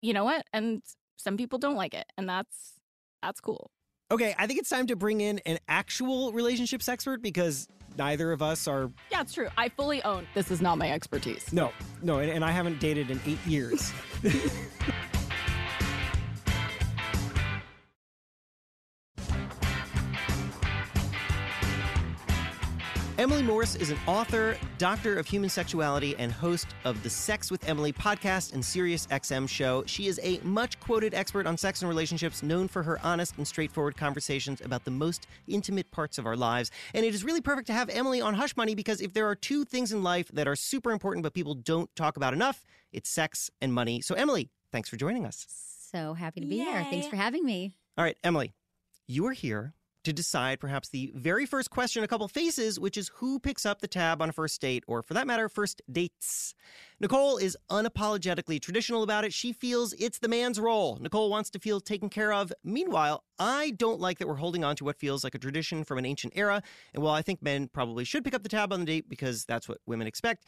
You 0.01 0.13
know 0.13 0.23
what? 0.23 0.45
And 0.51 0.81
some 1.17 1.37
people 1.37 1.59
don't 1.59 1.75
like 1.75 1.93
it. 1.93 2.05
And 2.17 2.27
that's 2.27 2.73
that's 3.21 3.39
cool. 3.39 3.69
Okay, 4.11 4.35
I 4.37 4.47
think 4.47 4.59
it's 4.59 4.69
time 4.69 4.87
to 4.87 4.95
bring 4.95 5.21
in 5.21 5.39
an 5.45 5.59
actual 5.67 6.33
relationships 6.33 6.89
expert 6.89 7.21
because 7.21 7.67
neither 7.97 8.31
of 8.31 8.41
us 8.41 8.67
are. 8.67 8.91
Yeah, 9.11 9.21
it's 9.21 9.33
true. 9.33 9.47
I 9.57 9.69
fully 9.69 10.03
own 10.03 10.27
this 10.33 10.51
is 10.51 10.61
not 10.61 10.77
my 10.77 10.91
expertise. 10.91 11.53
No, 11.53 11.71
no, 12.01 12.19
and, 12.19 12.29
and 12.29 12.43
I 12.43 12.51
haven't 12.51 12.79
dated 12.79 13.09
in 13.11 13.19
eight 13.25 13.43
years. 13.47 13.93
Emily 23.53 23.75
is 23.75 23.91
an 23.91 23.99
author, 24.07 24.57
doctor 24.79 25.19
of 25.19 25.27
human 25.27 25.47
sexuality, 25.47 26.15
and 26.17 26.31
host 26.31 26.65
of 26.85 27.03
the 27.03 27.09
Sex 27.09 27.51
with 27.51 27.69
Emily 27.69 27.93
podcast 27.93 28.51
and 28.53 28.65
Sirius 28.65 29.05
XM 29.05 29.47
show. 29.47 29.83
She 29.85 30.07
is 30.07 30.19
a 30.23 30.39
much 30.39 30.79
quoted 30.79 31.13
expert 31.13 31.45
on 31.45 31.55
sex 31.55 31.83
and 31.83 31.87
relationships, 31.87 32.41
known 32.41 32.67
for 32.67 32.81
her 32.81 32.99
honest 33.03 33.37
and 33.37 33.47
straightforward 33.47 33.95
conversations 33.95 34.59
about 34.61 34.85
the 34.85 34.91
most 34.91 35.27
intimate 35.47 35.91
parts 35.91 36.17
of 36.17 36.25
our 36.25 36.35
lives. 36.35 36.71
And 36.95 37.05
it 37.05 37.13
is 37.13 37.23
really 37.23 37.41
perfect 37.41 37.67
to 37.67 37.73
have 37.73 37.91
Emily 37.91 38.21
on 38.21 38.33
Hush 38.33 38.57
Money 38.57 38.73
because 38.73 39.01
if 39.01 39.13
there 39.13 39.27
are 39.29 39.35
two 39.35 39.65
things 39.65 39.91
in 39.91 40.01
life 40.01 40.29
that 40.29 40.47
are 40.47 40.55
super 40.55 40.89
important 40.89 41.21
but 41.21 41.35
people 41.35 41.53
don't 41.53 41.95
talk 41.95 42.17
about 42.17 42.33
enough, 42.33 42.65
it's 42.91 43.07
sex 43.07 43.51
and 43.61 43.71
money. 43.71 44.01
So, 44.01 44.15
Emily, 44.15 44.49
thanks 44.71 44.89
for 44.89 44.97
joining 44.97 45.27
us. 45.27 45.45
So 45.91 46.15
happy 46.15 46.41
to 46.41 46.47
be 46.47 46.57
here. 46.57 46.83
Thanks 46.89 47.05
for 47.05 47.17
having 47.17 47.45
me. 47.45 47.75
All 47.99 48.03
right, 48.03 48.17
Emily, 48.23 48.55
you 49.05 49.27
are 49.27 49.33
here 49.33 49.75
to 50.03 50.13
decide 50.13 50.59
perhaps 50.59 50.89
the 50.89 51.11
very 51.15 51.45
first 51.45 51.69
question 51.69 52.03
a 52.03 52.07
couple 52.07 52.27
faces, 52.27 52.79
which 52.79 52.97
is 52.97 53.11
who 53.15 53.39
picks 53.39 53.65
up 53.65 53.81
the 53.81 53.87
tab 53.87 54.21
on 54.21 54.29
a 54.29 54.33
first 54.33 54.59
date, 54.61 54.83
or 54.87 55.01
for 55.01 55.13
that 55.13 55.27
matter, 55.27 55.49
first 55.49 55.81
dates. 55.91 56.53
Nicole 56.99 57.37
is 57.37 57.57
unapologetically 57.69 58.61
traditional 58.61 59.03
about 59.03 59.25
it. 59.25 59.33
She 59.33 59.53
feels 59.53 59.93
it's 59.93 60.19
the 60.19 60.27
man's 60.27 60.59
role. 60.59 60.97
Nicole 61.01 61.29
wants 61.29 61.49
to 61.51 61.59
feel 61.59 61.79
taken 61.79 62.09
care 62.09 62.33
of. 62.33 62.51
Meanwhile, 62.63 63.23
I 63.39 63.71
don't 63.71 63.99
like 63.99 64.19
that 64.19 64.27
we're 64.27 64.35
holding 64.35 64.63
on 64.63 64.75
to 64.77 64.85
what 64.85 64.97
feels 64.97 65.23
like 65.23 65.35
a 65.35 65.39
tradition 65.39 65.83
from 65.83 65.97
an 65.97 66.05
ancient 66.05 66.33
era. 66.35 66.61
And 66.93 67.03
while 67.03 67.13
I 67.13 67.21
think 67.21 67.41
men 67.41 67.67
probably 67.67 68.03
should 68.03 68.23
pick 68.23 68.33
up 68.33 68.43
the 68.43 68.49
tab 68.49 68.71
on 68.71 68.79
the 68.79 68.85
date 68.85 69.09
because 69.09 69.45
that's 69.45 69.67
what 69.67 69.79
women 69.85 70.07
expect, 70.07 70.45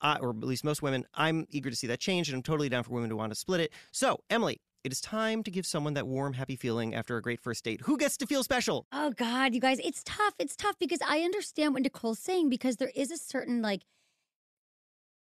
uh, 0.00 0.18
or 0.20 0.30
at 0.30 0.44
least 0.44 0.64
most 0.64 0.82
women, 0.82 1.04
I'm 1.14 1.46
eager 1.50 1.70
to 1.70 1.76
see 1.76 1.86
that 1.88 2.00
change, 2.00 2.28
and 2.28 2.36
I'm 2.36 2.42
totally 2.42 2.68
down 2.68 2.84
for 2.84 2.92
women 2.92 3.10
to 3.10 3.16
want 3.16 3.32
to 3.32 3.38
split 3.38 3.60
it. 3.60 3.72
So, 3.92 4.20
Emily, 4.30 4.60
it 4.84 4.92
is 4.92 5.00
time 5.00 5.42
to 5.42 5.50
give 5.50 5.66
someone 5.66 5.94
that 5.94 6.06
warm, 6.06 6.34
happy 6.34 6.56
feeling 6.56 6.94
after 6.94 7.16
a 7.16 7.22
great 7.22 7.40
first 7.40 7.64
date. 7.64 7.80
Who 7.82 7.98
gets 7.98 8.16
to 8.18 8.26
feel 8.26 8.42
special? 8.42 8.86
Oh 8.92 9.10
God, 9.10 9.54
you 9.54 9.60
guys, 9.60 9.78
it's 9.84 10.02
tough. 10.04 10.34
It's 10.38 10.56
tough 10.56 10.78
because 10.78 11.00
I 11.06 11.20
understand 11.20 11.74
what 11.74 11.82
Nicole's 11.82 12.18
saying 12.18 12.48
because 12.48 12.76
there 12.76 12.92
is 12.94 13.10
a 13.10 13.16
certain 13.16 13.62
like 13.62 13.82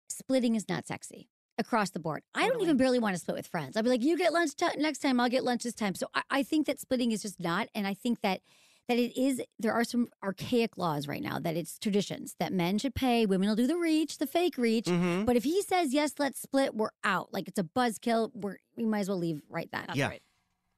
splitting 0.09 0.55
is 0.55 0.67
not 0.69 0.87
sexy 0.87 1.29
across 1.57 1.89
the 1.89 1.99
board. 1.99 2.23
I 2.35 2.47
don't 2.47 2.61
even 2.61 2.77
barely 2.77 2.99
want 2.99 3.15
to 3.15 3.19
split 3.19 3.37
with 3.37 3.47
friends. 3.47 3.75
I'll 3.75 3.83
be 3.83 3.89
like, 3.89 4.03
you 4.03 4.17
get 4.17 4.33
lunch 4.33 4.55
ti 4.55 4.67
next 4.77 4.99
time, 4.99 5.19
I'll 5.19 5.29
get 5.29 5.43
lunch 5.43 5.63
this 5.63 5.73
time. 5.73 5.95
So 5.95 6.07
I, 6.13 6.21
I 6.29 6.43
think 6.43 6.67
that 6.67 6.79
splitting 6.79 7.11
is 7.11 7.21
just 7.21 7.39
not, 7.39 7.67
and 7.73 7.87
I 7.87 7.93
think 7.93 8.21
that 8.21 8.41
that 8.88 8.97
it 8.97 9.19
is. 9.19 9.41
There 9.60 9.73
are 9.73 9.84
some 9.84 10.08
archaic 10.23 10.78
laws 10.78 11.08
right 11.08 11.21
now 11.21 11.39
that 11.39 11.56
it's 11.58 11.78
traditions 11.80 12.36
that 12.39 12.54
men 12.54 12.78
should 12.78 12.95
pay, 12.95 13.26
women 13.26 13.47
will 13.50 13.56
do 13.56 13.67
the 13.67 13.78
reach, 13.78 14.17
the 14.17 14.28
fake 14.28 14.58
reach. 14.58 14.86
Mm-hmm. 14.86 15.26
But 15.26 15.36
if 15.36 15.43
he 15.43 15.62
says 15.62 15.93
yes, 15.93 16.13
let's 16.19 16.41
split, 16.41 16.76
we're 16.76 16.89
out. 17.04 17.34
Like 17.34 17.47
it's 17.47 17.60
a 17.60 17.63
buzzkill. 17.63 18.32
We're 18.34 18.58
we 18.76 18.86
might 18.86 19.00
as 19.02 19.10
well 19.10 19.17
leave 19.17 19.41
right 19.50 19.69
then. 19.71 19.84
That's 19.88 19.97
Yeah. 20.00 20.08
right. 20.08 20.21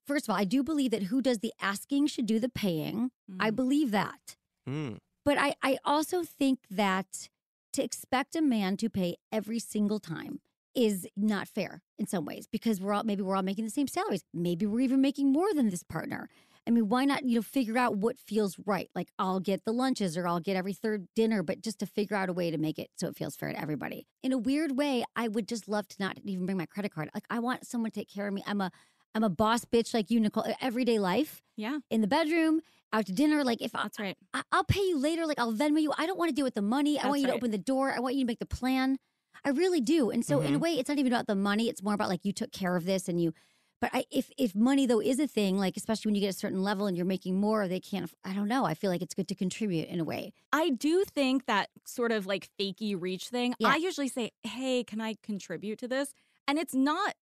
First 0.08 0.26
of 0.28 0.32
all, 0.34 0.38
I 0.39 0.43
do 0.45 0.63
believe 0.63 0.91
that 0.91 1.04
who 1.04 1.22
does 1.22 1.39
the 1.39 1.54
asking 1.62 2.08
should 2.08 2.26
do 2.26 2.39
the 2.39 2.50
paying. 2.50 3.12
I 3.39 3.52
Mm. 3.52 3.56
believe 3.56 3.91
that. 3.91 4.36
Mm. 4.67 4.98
But 5.24 5.38
I, 5.38 5.54
I 5.62 5.78
also 5.86 6.24
think 6.24 6.60
that 6.72 7.30
to 7.74 7.84
expect 7.84 8.36
a 8.36 8.41
man 8.41 8.78
to 8.78 8.89
pay 8.89 9.17
every 9.32 9.60
single 9.60 10.00
time 10.00 10.39
is 10.74 11.08
not 11.15 11.48
fair 11.48 11.82
in 12.00 12.08
some 12.08 12.26
ways 12.26 12.48
because 12.48 12.80
we're 12.82 12.93
all 12.93 13.04
maybe 13.04 13.22
we're 13.22 13.36
all 13.36 13.43
making 13.43 13.65
the 13.65 13.69
same 13.72 13.88
salaries. 13.88 14.24
Maybe 14.34 14.65
we're 14.65 14.80
even 14.82 15.02
making 15.02 15.32
more 15.32 15.54
than 15.54 15.69
this 15.69 15.84
partner. 15.84 16.30
I 16.69 16.71
mean, 16.71 16.88
why 16.88 17.03
not, 17.03 17.25
you 17.25 17.34
know, 17.34 17.41
figure 17.41 17.79
out 17.79 17.95
what 17.97 18.19
feels 18.19 18.55
right? 18.63 18.91
Like 18.93 19.08
I'll 19.17 19.39
get 19.39 19.65
the 19.65 19.71
lunches 19.71 20.15
or 20.15 20.27
I'll 20.27 20.39
get 20.39 20.55
every 20.55 20.73
third 20.73 21.08
dinner, 21.15 21.41
but 21.41 21.62
just 21.62 21.79
to 21.79 21.88
figure 21.88 22.15
out 22.15 22.29
a 22.29 22.34
way 22.34 22.51
to 22.51 22.60
make 22.60 22.77
it 22.77 22.91
so 22.95 23.08
it 23.08 23.17
feels 23.17 23.36
fair 23.36 23.51
to 23.51 23.60
everybody. 23.60 24.05
In 24.21 24.32
a 24.32 24.38
weird 24.38 24.77
way, 24.77 25.03
I 25.15 25.29
would 25.29 25.47
just 25.47 25.67
love 25.67 25.88
to 25.88 25.95
not 25.99 26.19
even 26.23 26.45
bring 26.45 26.60
my 26.60 26.67
credit 26.67 26.93
card. 26.93 27.10
Like 27.15 27.23
I 27.27 27.39
want 27.39 27.65
someone 27.65 27.89
to 27.89 27.99
take 27.99 28.08
care 28.08 28.27
of 28.27 28.36
me. 28.36 28.43
I'm 28.45 28.62
a 28.62 28.69
I'm 29.15 29.23
a 29.23 29.29
boss 29.32 29.65
bitch 29.65 29.95
like 29.95 30.12
you, 30.12 30.19
Nicole. 30.19 30.45
Everyday 30.62 30.99
life 30.99 31.41
Yeah, 31.58 31.79
in 31.89 32.01
the 32.01 32.08
bedroom, 32.08 32.62
out 32.93 33.08
to 33.08 33.13
dinner. 33.13 33.43
Like 33.43 33.63
if 33.63 33.73
I, 33.73 33.82
that's 33.82 33.99
right. 33.99 34.15
I- 34.36 34.43
I'll 34.51 34.63
pay 34.63 34.82
you 34.82 34.99
later. 34.99 35.25
Like 35.25 35.39
I'll 35.39 35.51
Venmo 35.51 35.82
you. 35.82 35.91
I 35.97 36.05
don't 36.05 36.19
want 36.19 36.29
to 36.29 36.36
deal 36.36 36.45
with 36.45 36.53
the 36.53 36.62
money. 36.62 36.99
I 36.99 37.08
want 37.08 37.13
That's 37.15 37.21
you 37.21 37.27
to 37.29 37.34
open 37.34 37.49
the 37.49 37.58
door. 37.58 37.91
I 37.95 37.99
want 37.99 38.13
you 38.13 38.21
to 38.21 38.27
make 38.27 38.38
the 38.38 38.45
plan. 38.45 38.99
I 39.43 39.49
really 39.49 39.82
do. 39.82 40.12
And 40.12 40.23
so 40.23 40.41
in 40.41 40.53
a 40.53 40.58
Mhm. 40.60 40.62
way, 40.62 40.73
it's 40.73 40.88
not 40.88 40.99
even 40.99 41.12
about 41.12 41.25
the 41.25 41.34
money. 41.34 41.67
It's 41.67 41.82
more 41.82 41.95
about 41.95 42.10
like 42.10 42.23
you 42.25 42.32
took 42.32 42.51
care 42.51 42.75
of 42.75 42.86
this 42.86 43.10
and 43.10 43.19
you. 43.19 43.34
But 43.81 43.91
I, 43.93 44.05
if 44.11 44.31
if 44.37 44.53
money 44.55 44.85
though 44.85 45.01
is 45.01 45.19
a 45.19 45.27
thing, 45.27 45.57
like 45.57 45.77
especially 45.77 46.09
when 46.09 46.15
you 46.15 46.21
get 46.21 46.29
a 46.29 46.37
certain 46.37 46.61
level 46.63 46.87
and 46.87 46.97
you're 46.97 47.05
making 47.05 47.39
more, 47.39 47.67
they 47.67 47.79
can't. 47.79 48.11
I 48.25 48.33
don't 48.33 48.47
know. 48.47 48.65
I 48.65 48.73
feel 48.73 48.89
like 48.89 49.01
it's 49.01 49.13
good 49.13 49.27
to 49.29 49.35
contribute 49.35 49.87
in 49.87 49.99
a 49.99 50.03
way. 50.03 50.33
I 50.51 50.69
do 50.69 51.05
think 51.05 51.45
that 51.45 51.69
sort 51.85 52.11
of 52.11 52.25
like 52.25 52.49
fakey 52.59 52.95
reach 52.99 53.29
thing. 53.29 53.55
Yeah. 53.59 53.69
I 53.69 53.75
usually 53.77 54.09
say, 54.09 54.31
"Hey, 54.43 54.83
can 54.83 54.99
I 54.99 55.15
contribute 55.23 55.79
to 55.79 55.87
this?" 55.87 56.13
And 56.47 56.59
it's 56.59 56.73
not 56.73 57.15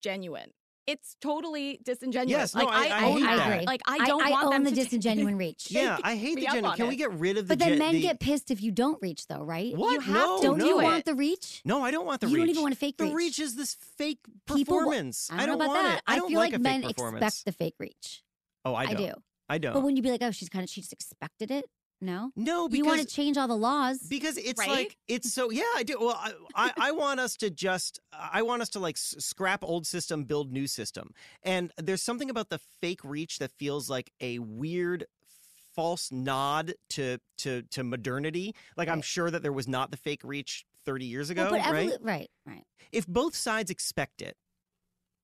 genuine. 0.00 0.52
It's 0.86 1.16
totally 1.20 1.78
disingenuous. 1.84 2.30
Yes, 2.30 2.54
no, 2.56 2.64
like 2.64 2.74
I- 2.90 2.96
I 3.06 3.12
hate 3.12 3.22
I 3.24 3.36
that. 3.36 3.52
agree. 3.52 3.66
Like 3.66 3.80
I 3.86 4.04
don't 4.04 4.22
I, 4.22 4.30
want 4.30 4.46
own 4.46 4.64
them 4.64 4.64
the 4.64 4.70
to 4.84 4.96
disingenuine 4.98 5.38
reach. 5.38 5.68
Yeah, 5.70 5.96
I 6.02 6.16
hate 6.16 6.34
the 6.36 6.48
up 6.48 6.54
gender. 6.54 6.68
on 6.70 6.76
Can 6.76 6.88
we 6.88 6.96
get 6.96 7.12
rid 7.12 7.36
of 7.36 7.46
the 7.46 7.52
But 7.54 7.60
then 7.60 7.68
gen- 7.70 7.78
men 7.78 7.92
the- 7.94 8.00
get 8.02 8.18
pissed 8.18 8.50
if 8.50 8.60
you 8.60 8.72
don't 8.72 9.00
reach, 9.00 9.28
though, 9.28 9.44
right? 9.44 9.76
What? 9.76 9.92
You 9.92 10.00
have 10.00 10.14
no, 10.14 10.36
to 10.38 10.42
Don't 10.48 10.58
no. 10.58 10.66
you 10.66 10.76
want 10.78 11.04
the 11.04 11.14
reach? 11.14 11.62
No, 11.64 11.82
I 11.84 11.92
don't 11.92 12.04
want 12.04 12.20
the 12.20 12.26
reach. 12.26 12.32
you 12.32 12.36
reach. 12.38 12.46
don't 12.46 12.50
even 12.50 12.62
want 12.62 12.74
a 12.74 12.78
fake 12.78 12.96
reach. 12.98 13.10
the 13.10 13.14
reach. 13.14 13.24
reach 13.38 13.38
is 13.38 13.54
this 13.54 13.74
fake 13.96 14.18
People 14.52 14.74
wa- 14.76 14.80
performance. 14.82 15.28
I 15.32 15.36
don't, 15.46 15.50
know 15.50 15.54
about 15.64 15.68
want 15.68 15.82
that. 15.86 15.96
it. 15.98 16.02
I 16.08 16.16
don't 16.16 16.28
feel 16.28 16.38
like, 16.40 16.52
like, 16.52 16.60
men 16.60 16.82
expect 16.84 17.44
the 17.44 17.52
fake 17.52 17.74
reach. 17.78 18.22
oh, 18.64 18.74
I 18.74 18.82
I, 18.82 18.86
don't. 18.94 18.96
do. 18.96 19.12
I 19.48 19.58
don't. 19.58 19.74
But 19.74 19.82
when 19.84 19.94
you 19.96 20.02
be 20.02 20.10
like, 20.10 20.22
oh, 20.22 20.30
she's 20.32 20.48
kind 20.48 20.64
of, 20.64 20.68
she 20.70 20.80
just 20.80 20.92
expected 20.92 21.50
it. 21.52 21.66
No, 22.02 22.32
no, 22.34 22.68
you 22.68 22.84
want 22.84 23.00
to 23.00 23.06
change 23.06 23.36
all 23.38 23.46
the 23.48 23.56
laws. 23.56 24.00
because 24.00 24.36
it's 24.36 24.58
Right? 24.58 24.68
like 24.68 24.96
it's 25.08 25.32
so 25.32 25.50
yeah 25.50 25.62
i 25.76 25.82
do 25.84 25.96
well 26.00 26.18
I, 26.20 26.32
I 26.54 26.72
i 26.88 26.90
want 26.90 27.20
us 27.20 27.36
to 27.38 27.48
just 27.48 28.00
i 28.12 28.42
want 28.42 28.60
us 28.60 28.68
to 28.70 28.80
like 28.80 28.96
scrap 28.98 29.62
old 29.62 29.86
system 29.86 30.24
build 30.24 30.52
new 30.52 30.66
system 30.66 31.14
and 31.44 31.72
there's 31.76 32.02
something 32.02 32.28
about 32.28 32.48
the 32.48 32.58
fake 32.80 33.04
reach 33.04 33.38
that 33.38 33.52
feels 33.52 33.88
like 33.88 34.10
a 34.20 34.40
weird 34.40 35.06
false 35.74 36.10
nod 36.10 36.74
to 36.90 37.18
to 37.38 37.62
to 37.70 37.82
modernity 37.84 38.54
like 38.76 38.88
i'm 38.88 39.00
sure 39.02 39.30
that 39.30 39.42
there 39.42 39.52
was 39.52 39.68
not 39.68 39.90
the 39.92 39.96
fake 39.96 40.22
reach 40.24 40.66
30 40.84 41.04
years 41.06 41.30
ago 41.30 41.48
Well, 41.50 41.62
but 41.62 41.72
right 41.72 41.90
right, 42.00 42.30
right. 42.44 42.64
if 42.90 43.06
both 43.06 43.34
sides 43.36 43.70
expect 43.70 44.20
it 44.20 44.36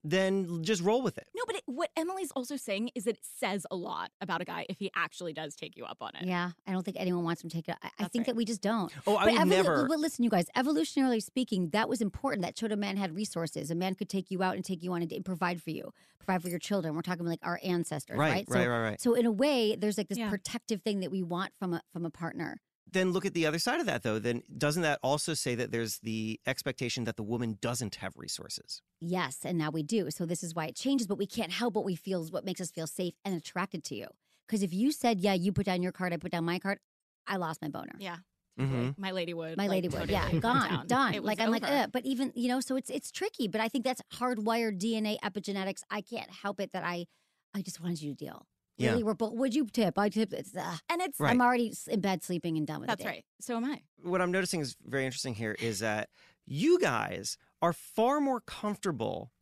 then 0.04 0.62
just 0.62 0.82
roll 0.82 1.02
with 1.02 1.18
it. 1.18 1.26
No, 1.36 1.42
but 1.46 1.56
it, 1.56 1.62
what 1.66 1.90
Emily's 1.96 2.30
also 2.32 2.56
saying 2.56 2.90
is 2.94 3.04
that 3.04 3.16
it 3.16 3.24
says 3.38 3.66
a 3.70 3.76
lot 3.76 4.10
about 4.20 4.40
a 4.40 4.44
guy 4.44 4.64
if 4.68 4.78
he 4.78 4.90
actually 4.94 5.32
does 5.32 5.54
take 5.56 5.76
you 5.76 5.84
up 5.84 5.98
on 6.00 6.12
it. 6.20 6.26
Yeah, 6.26 6.50
I 6.66 6.72
don't 6.72 6.84
think 6.84 6.96
anyone 7.00 7.24
wants 7.24 7.42
him 7.42 7.50
to 7.50 7.56
take 7.56 7.68
it. 7.68 7.76
I, 7.82 7.90
I 7.98 8.04
think 8.08 8.22
right. 8.22 8.26
that 8.26 8.36
we 8.36 8.44
just 8.44 8.60
don't. 8.60 8.92
Oh, 9.06 9.16
I 9.16 9.24
but 9.26 9.32
would 9.32 9.42
evolu- 9.42 9.48
never. 9.48 9.88
But 9.88 9.98
listen, 9.98 10.24
you 10.24 10.30
guys, 10.30 10.46
evolutionarily 10.56 11.22
speaking, 11.22 11.70
that 11.70 11.88
was 11.88 12.00
important. 12.00 12.42
That 12.44 12.56
showed 12.56 12.72
a 12.72 12.76
man 12.76 12.96
had 12.96 13.14
resources. 13.14 13.70
A 13.70 13.74
man 13.74 13.94
could 13.94 14.08
take 14.08 14.30
you 14.30 14.42
out 14.42 14.54
and 14.54 14.64
take 14.64 14.82
you 14.82 14.92
on 14.92 15.02
a 15.02 15.06
date 15.06 15.16
and 15.16 15.24
provide 15.24 15.60
for 15.62 15.70
you, 15.70 15.92
provide 16.18 16.42
for 16.42 16.48
your 16.48 16.58
children. 16.60 16.94
We're 16.94 17.02
talking 17.02 17.26
like 17.26 17.40
our 17.42 17.60
ancestors, 17.62 18.16
Right, 18.16 18.30
right? 18.30 18.44
right, 18.48 18.64
so, 18.64 18.70
right, 18.70 18.82
right. 18.82 19.00
So 19.00 19.14
in 19.14 19.26
a 19.26 19.32
way, 19.32 19.76
there's 19.76 19.98
like 19.98 20.08
this 20.08 20.18
Yeah. 20.18 20.30
protective 20.30 20.82
thing 20.82 21.00
that 21.00 21.10
we 21.10 21.22
want 21.22 21.52
from 21.58 21.74
a 21.74 21.82
from 21.92 22.04
a 22.04 22.10
partner. 22.10 22.60
Then 22.90 23.12
look 23.12 23.26
at 23.26 23.34
the 23.34 23.46
other 23.46 23.58
side 23.58 23.80
of 23.80 23.86
that, 23.86 24.02
though. 24.02 24.18
Then 24.18 24.42
doesn't 24.56 24.82
that 24.82 24.98
also 25.02 25.34
say 25.34 25.54
that 25.54 25.72
there's 25.72 25.98
the 25.98 26.40
expectation 26.46 27.04
that 27.04 27.16
the 27.16 27.22
woman 27.22 27.58
doesn't 27.60 27.96
have 27.96 28.12
resources? 28.16 28.82
Yes, 29.00 29.40
and 29.44 29.58
now 29.58 29.70
we 29.70 29.82
do. 29.82 30.10
So 30.10 30.24
this 30.26 30.42
is 30.42 30.54
why 30.54 30.66
it 30.66 30.76
changes, 30.76 31.06
but 31.06 31.18
we 31.18 31.26
can't 31.26 31.52
help 31.52 31.74
what 31.74 31.84
we 31.84 31.94
feel 31.94 32.22
is 32.22 32.32
what 32.32 32.44
makes 32.44 32.60
us 32.60 32.70
feel 32.70 32.86
safe 32.86 33.14
and 33.24 33.34
attracted 33.34 33.84
to 33.84 33.94
you. 33.94 34.06
Because 34.46 34.62
if 34.62 34.72
you 34.72 34.92
said, 34.92 35.20
"Yeah, 35.20 35.34
you 35.34 35.52
put 35.52 35.66
down 35.66 35.82
your 35.82 35.92
card, 35.92 36.12
I 36.12 36.16
put 36.16 36.32
down 36.32 36.44
my 36.44 36.58
card," 36.58 36.78
I 37.26 37.36
lost 37.36 37.60
my 37.60 37.68
boner. 37.68 37.92
Yeah. 37.98 38.16
Mhm. 38.58 38.98
My 38.98 39.12
lady 39.12 39.34
would. 39.34 39.56
My 39.56 39.64
like, 39.64 39.70
lady 39.70 39.88
would, 39.88 39.98
totally 39.98 40.14
yeah, 40.14 40.30
put 40.30 40.40
gone, 40.40 40.68
down. 40.68 40.86
done. 40.86 41.14
It 41.14 41.22
was 41.22 41.28
Like 41.28 41.40
I'm 41.40 41.50
like. 41.50 41.62
Ugh. 41.64 41.90
but 41.92 42.04
even 42.04 42.32
you 42.34 42.48
know, 42.48 42.60
so 42.60 42.74
it's 42.76 42.90
it's 42.90 43.12
tricky. 43.12 43.46
But 43.46 43.60
I 43.60 43.68
think 43.68 43.84
that's 43.84 44.02
hardwired 44.14 44.78
DNA 44.80 45.16
epigenetics. 45.20 45.82
I 45.90 46.00
can't 46.00 46.30
help 46.30 46.58
it 46.58 46.72
that 46.72 46.82
I, 46.82 47.06
I 47.54 47.60
just 47.62 47.80
wanted 47.80 48.02
you 48.02 48.10
to 48.12 48.16
deal. 48.16 48.46
Yeah. 48.78 48.90
Really, 48.90 49.02
we're 49.02 49.14
both. 49.14 49.34
Would 49.34 49.54
you 49.54 49.66
tip? 49.66 49.98
I 49.98 50.08
tip. 50.08 50.32
It's. 50.32 50.56
Uh, 50.56 50.76
and 50.88 51.02
it's 51.02 51.18
Right. 51.20 51.30
I'm 51.30 51.42
already 51.42 51.72
in 51.88 52.00
bed 52.00 52.22
sleeping 52.22 52.56
and 52.56 52.66
done 52.66 52.80
with 52.80 52.88
that's 52.88 52.98
the 52.98 53.04
day. 53.04 53.10
right. 53.10 53.24
So 53.40 53.56
am 53.56 53.64
I. 53.64 53.82
What 54.02 54.22
I'm 54.22 54.30
noticing 54.30 54.60
is 54.60 54.76
very 54.86 55.04
interesting 55.04 55.34
here 55.34 55.56
is 55.60 55.80
that 55.80 56.08
you 56.46 56.78
guys 56.78 57.36
are 57.60 57.72
far 57.72 58.20
more 58.20 58.40
comfortable 58.40 59.32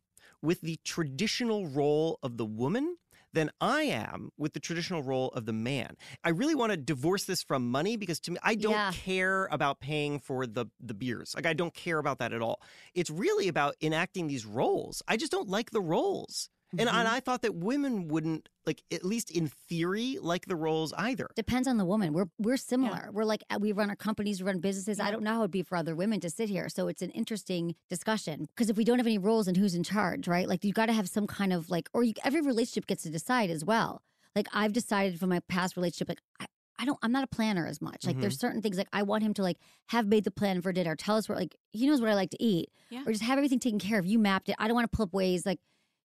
with 0.41 0.61
the 0.61 0.79
traditional 0.83 1.67
role 1.67 2.19
of 2.23 2.37
the 2.37 2.45
woman 2.45 2.97
than 3.33 3.51
I 3.61 3.81
am 3.83 4.31
with 4.37 4.53
the 4.53 4.59
traditional 4.59 5.03
role 5.03 5.27
of 5.29 5.45
the 5.45 5.53
man. 5.53 5.95
I 6.23 6.29
really 6.29 6.55
want 6.55 6.71
to 6.71 6.77
divorce 6.77 7.25
this 7.25 7.43
from 7.43 7.69
money 7.69 7.95
because 7.97 8.19
to 8.21 8.31
me 8.31 8.37
I 8.41 8.55
don't 8.55 8.71
Yeah. 8.71 8.91
care 8.93 9.47
about 9.51 9.79
paying 9.79 10.19
for 10.19 10.47
the 10.47 10.65
the 10.79 10.93
beers. 10.95 11.33
Like 11.35 11.45
I 11.45 11.53
don't 11.53 11.73
care 11.75 11.99
about 11.99 12.17
that 12.19 12.33
at 12.33 12.41
all. 12.41 12.61
It's 12.95 13.09
really 13.11 13.47
about 13.47 13.75
enacting 13.81 14.27
these 14.27 14.45
roles. 14.45 15.03
I 15.07 15.17
just 15.17 15.31
don't 15.31 15.47
like 15.49 15.69
the 15.71 15.81
roles. 15.81 16.49
And, 16.77 16.89
Mhm. 16.89 16.93
and 16.93 17.07
I 17.07 17.21
thought 17.21 17.43
that 17.43 17.55
women 17.55 18.09
wouldn't 18.09 18.49
like 18.65 18.83
at 18.91 19.05
least 19.05 19.31
in 19.31 19.47
theory 19.47 20.17
like 20.21 20.47
the 20.47 20.55
roles 20.57 20.91
either. 20.93 21.29
Depends 21.35 21.65
on 21.67 21.77
the 21.77 21.85
woman. 21.85 22.11
We're 22.11 22.29
we're 22.37 22.57
similar. 22.57 23.09
We're 23.13 23.23
like 23.23 23.41
we 23.59 23.71
run 23.71 23.89
our 23.89 23.95
companies, 23.95 24.41
we 24.41 24.47
run 24.47 24.59
businesses. 24.59 24.99
I 24.99 25.09
don't 25.09 25.23
know 25.23 25.33
how 25.35 25.39
it'd 25.41 25.51
be 25.51 25.63
for 25.63 25.77
other 25.77 25.95
women 25.95 26.19
to 26.19 26.29
sit 26.29 26.49
here. 26.49 26.67
So 26.67 26.89
it's 26.89 27.01
an 27.01 27.11
interesting 27.11 27.75
discussion 27.89 28.47
because 28.55 28.69
if 28.69 28.75
we 28.75 28.83
don't 28.83 28.97
have 28.97 29.07
any 29.07 29.17
roles 29.17 29.47
and 29.47 29.55
who's 29.55 29.75
in 29.75 29.83
charge, 29.83 30.27
right? 30.27 30.47
Like 30.47 30.65
you 30.65 30.73
got 30.73 30.87
to 30.87 30.93
have 30.93 31.07
some 31.07 31.25
kind 31.27 31.53
of 31.53 31.69
like, 31.69 31.89
or 31.93 32.03
you, 32.03 32.13
every 32.25 32.41
relationship 32.41 32.85
gets 32.87 33.03
to 33.03 33.09
decide 33.09 33.49
as 33.49 33.63
well. 33.63 34.01
Like 34.35 34.47
I've 34.53 34.73
decided 34.73 35.19
from 35.19 35.29
my 35.29 35.39
past 35.47 35.77
relationship, 35.77 36.09
like 36.09 36.21
I, 36.41 36.45
I 36.79 36.85
don't, 36.85 36.99
I'm 37.01 37.13
not 37.13 37.23
a 37.23 37.27
planner 37.27 37.65
as 37.65 37.81
much. 37.81 38.05
Like 38.05 38.19
there's 38.19 38.37
certain 38.37 38.61
things 38.61 38.77
like 38.77 38.89
I 38.93 39.01
want 39.03 39.23
him 39.23 39.33
to 39.35 39.41
like 39.41 39.57
have 39.87 40.05
made 40.05 40.25
the 40.25 40.31
plan 40.31 40.61
for 40.61 40.71
dinner, 40.73 40.95
tell 40.97 41.15
us 41.15 41.27
where 41.29 41.37
like 41.37 41.55
he 41.71 41.87
knows 41.87 42.01
what 42.01 42.09
I 42.09 42.13
like 42.13 42.29
to 42.31 42.43
eat, 42.43 42.69
Yeah. 42.91 43.03
or 43.05 43.13
just 43.13 43.23
have 43.23 43.37
everything 43.39 43.59
taken 43.59 43.79
care 43.79 43.97
of. 43.97 44.05
You 44.05 44.19
mapped 44.19 44.49
it. 44.49 44.55
I 44.59 44.67
don't 44.67 44.75
want 44.75 44.91
to 44.91 44.95
pull 44.95 45.03
up 45.05 45.11
Waze 45.11 45.45
like. 45.45 45.59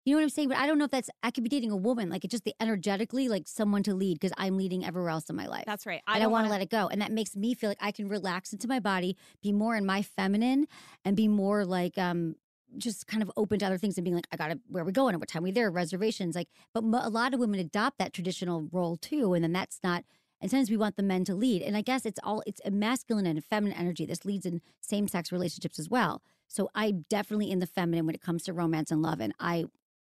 You 0.05 0.15
know 0.15 0.19
what 0.19 0.25
I'm 0.25 0.31
saying? 0.31 0.49
But 0.49 0.59
I 0.59 0.67
don't 0.67 0.79
know 0.79 0.85
if 0.85 0.91
that's 0.91 1.11
I 1.23 1.31
could 1.31 1.45
be 1.45 1.51
dating 1.51 1.71
a 1.71 1.77
woman, 1.77 2.11
like 2.11 2.25
it's 2.25 2.33
just 2.33 2.45
the 2.45 2.55
energetically, 2.61 3.29
like 3.29 3.47
someone 3.47 3.83
to 3.85 3.95
lead 3.95 4.19
because 4.19 4.33
I'm 4.37 4.57
leading 4.57 4.85
everywhere 4.85 5.11
else 5.11 5.31
in 5.31 5.37
my 5.37 5.47
life. 5.47 5.65
That's 5.67 5.87
right. 5.87 6.03
I, 6.07 6.17
I 6.17 6.19
don't 6.19 6.33
want 6.33 6.47
to 6.47 6.51
let 6.51 6.61
it 6.61 6.71
go. 6.71 6.89
And 6.89 7.01
that 7.01 7.13
makes 7.13 7.37
me 7.37 7.55
feel 7.55 7.71
like 7.71 7.79
I 7.81 7.93
can 7.93 8.09
relax 8.09 8.53
into 8.53 8.67
my 8.67 8.81
body, 8.81 9.17
be 9.43 9.53
more 9.53 9.77
in 9.77 9.87
my 9.87 10.03
feminine, 10.03 10.67
and 11.05 11.17
be 11.17 11.29
more 11.29 11.65
like 11.65 11.99
um 11.99 12.35
just 12.79 13.07
kind 13.07 13.23
of 13.23 13.31
open 13.37 13.59
to 13.59 13.67
other 13.67 13.79
things 13.79 13.99
and 13.99 14.05
being 14.05 14.17
like, 14.17 14.27
I 14.33 14.37
gotta 14.37 14.59
where 14.69 14.83
are 14.83 14.87
we 14.87 14.93
going 14.93 15.15
and 15.15 15.21
what 15.21 15.29
time 15.29 15.43
are 15.43 15.45
we 15.45 15.53
there, 15.53 15.71
reservations. 15.71 16.35
Like, 16.35 16.49
but 16.75 16.83
a 16.83 17.11
lot 17.11 17.35
of 17.35 17.41
women 17.41 17.61
adopt 17.61 17.99
that 17.99 18.13
traditional 18.13 18.69
role 18.73 18.97
too, 18.97 19.35
and 19.35 19.45
then 19.45 19.53
that's 19.53 19.79
not. 19.85 20.05
And 20.41 20.51
sometimes 20.51 20.71
we 20.71 20.77
want 20.77 20.97
the 20.97 21.05
men 21.05 21.25
to 21.27 21.37
lead, 21.37 21.63
and 21.63 21.77
I 21.77 21.83
guess 21.83 22.05
it's 22.05 22.19
all 22.25 22.43
it's 22.45 22.61
a 22.65 22.73
masculine 22.73 23.27
and 23.27 23.39
a 23.39 23.43
feminine 23.43 23.79
energy. 23.79 24.05
This 24.05 24.25
leads 24.25 24.47
in 24.47 24.61
same 24.81 25.07
sex 25.07 25.31
relationships 25.31 25.79
as 25.79 25.89
well. 25.89 26.23
So 26.49 26.71
I'm 26.75 27.05
definitely 27.09 27.53
in 27.53 27.61
the 27.61 27.67
feminine 27.67 28.07
when 28.07 28.17
it 28.17 28.21
comes 28.21 28.43
to 28.45 28.53
romance 28.53 28.91
and 28.91 29.01
love, 29.01 29.21
and 29.21 29.33
I 29.39 29.67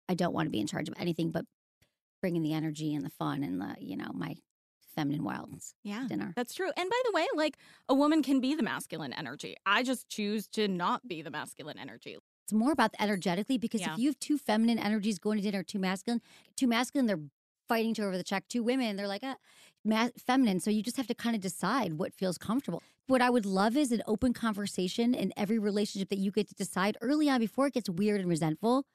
I 0.09 0.15
don't 0.15 0.33
want 0.35 0.47
to 0.47 0.51
be 0.51 0.61
in 0.61 0.67
charge 0.67 0.89
of 0.89 0.95
anything 0.99 1.31
but 1.31 1.45
bringing 2.21 2.43
the 2.43 2.53
energy 2.53 2.95
and 2.95 3.05
the 3.05 3.11
fun 3.11 3.43
and 3.43 3.61
the 3.61 3.75
you 3.81 3.97
know 3.97 4.11
my 4.15 4.37
feminine 4.95 5.25
wilds 5.25 5.75
Yeah. 5.85 6.07
dinner. 6.09 6.33
That's 6.35 6.55
true. 6.55 6.71
And 6.77 6.89
by 6.89 7.01
the 7.05 7.13
way, 7.13 7.27
like 7.35 7.59
a 7.89 7.95
woman 7.95 8.23
can 8.23 8.41
be 8.41 8.55
the 8.55 8.63
masculine 8.63 9.13
energy. 9.13 9.55
I 9.67 9.83
just 9.83 10.09
choose 10.09 10.49
to 10.49 10.69
not 10.69 11.07
be 11.07 11.21
the 11.21 11.31
masculine 11.31 11.79
energy. 11.79 12.17
It's 12.45 12.53
more 12.55 12.73
about 12.73 12.93
the 12.93 13.03
energetically 13.03 13.59
because 13.59 13.83
Yeah. 13.83 13.93
if 13.93 13.99
you 13.99 14.09
have 14.09 14.19
two 14.19 14.39
feminine 14.39 14.79
energies 14.79 15.19
going 15.19 15.37
to 15.39 15.43
dinner, 15.43 15.63
two 15.63 15.79
masculine, 15.79 16.23
two 16.57 16.67
masculine, 16.67 17.07
they're 17.07 17.21
fighting 17.69 17.93
to 17.95 18.05
over 18.05 18.17
the 18.17 18.23
check. 18.25 18.49
Two 18.49 18.63
women, 18.63 18.97
they're 18.97 19.09
like 19.09 19.21
ah, 19.23 19.37
ma- 19.85 20.09
feminine. 20.17 20.61
So 20.61 20.71
you 20.71 20.83
just 20.83 20.97
have 20.97 21.09
to 21.09 21.15
kind 21.15 21.37
of 21.37 21.43
decide 21.43 21.95
what 21.95 22.15
feels 22.15 22.39
comfortable. 22.39 22.83
What 23.07 23.21
I 23.21 23.29
would 23.29 23.45
love 23.45 23.77
is 23.77 23.93
an 23.93 24.03
open 24.07 24.33
conversation 24.33 25.13
in 25.15 25.33
every 25.37 25.59
relationship 25.59 26.09
that 26.09 26.19
you 26.19 26.31
get 26.31 26.49
to 26.49 26.55
decide 26.55 26.97
early 27.03 27.29
on 27.29 27.41
before 27.41 27.67
it 27.67 27.75
gets 27.75 27.91
weird 27.91 28.21
and 28.21 28.31
resentful. 28.31 28.87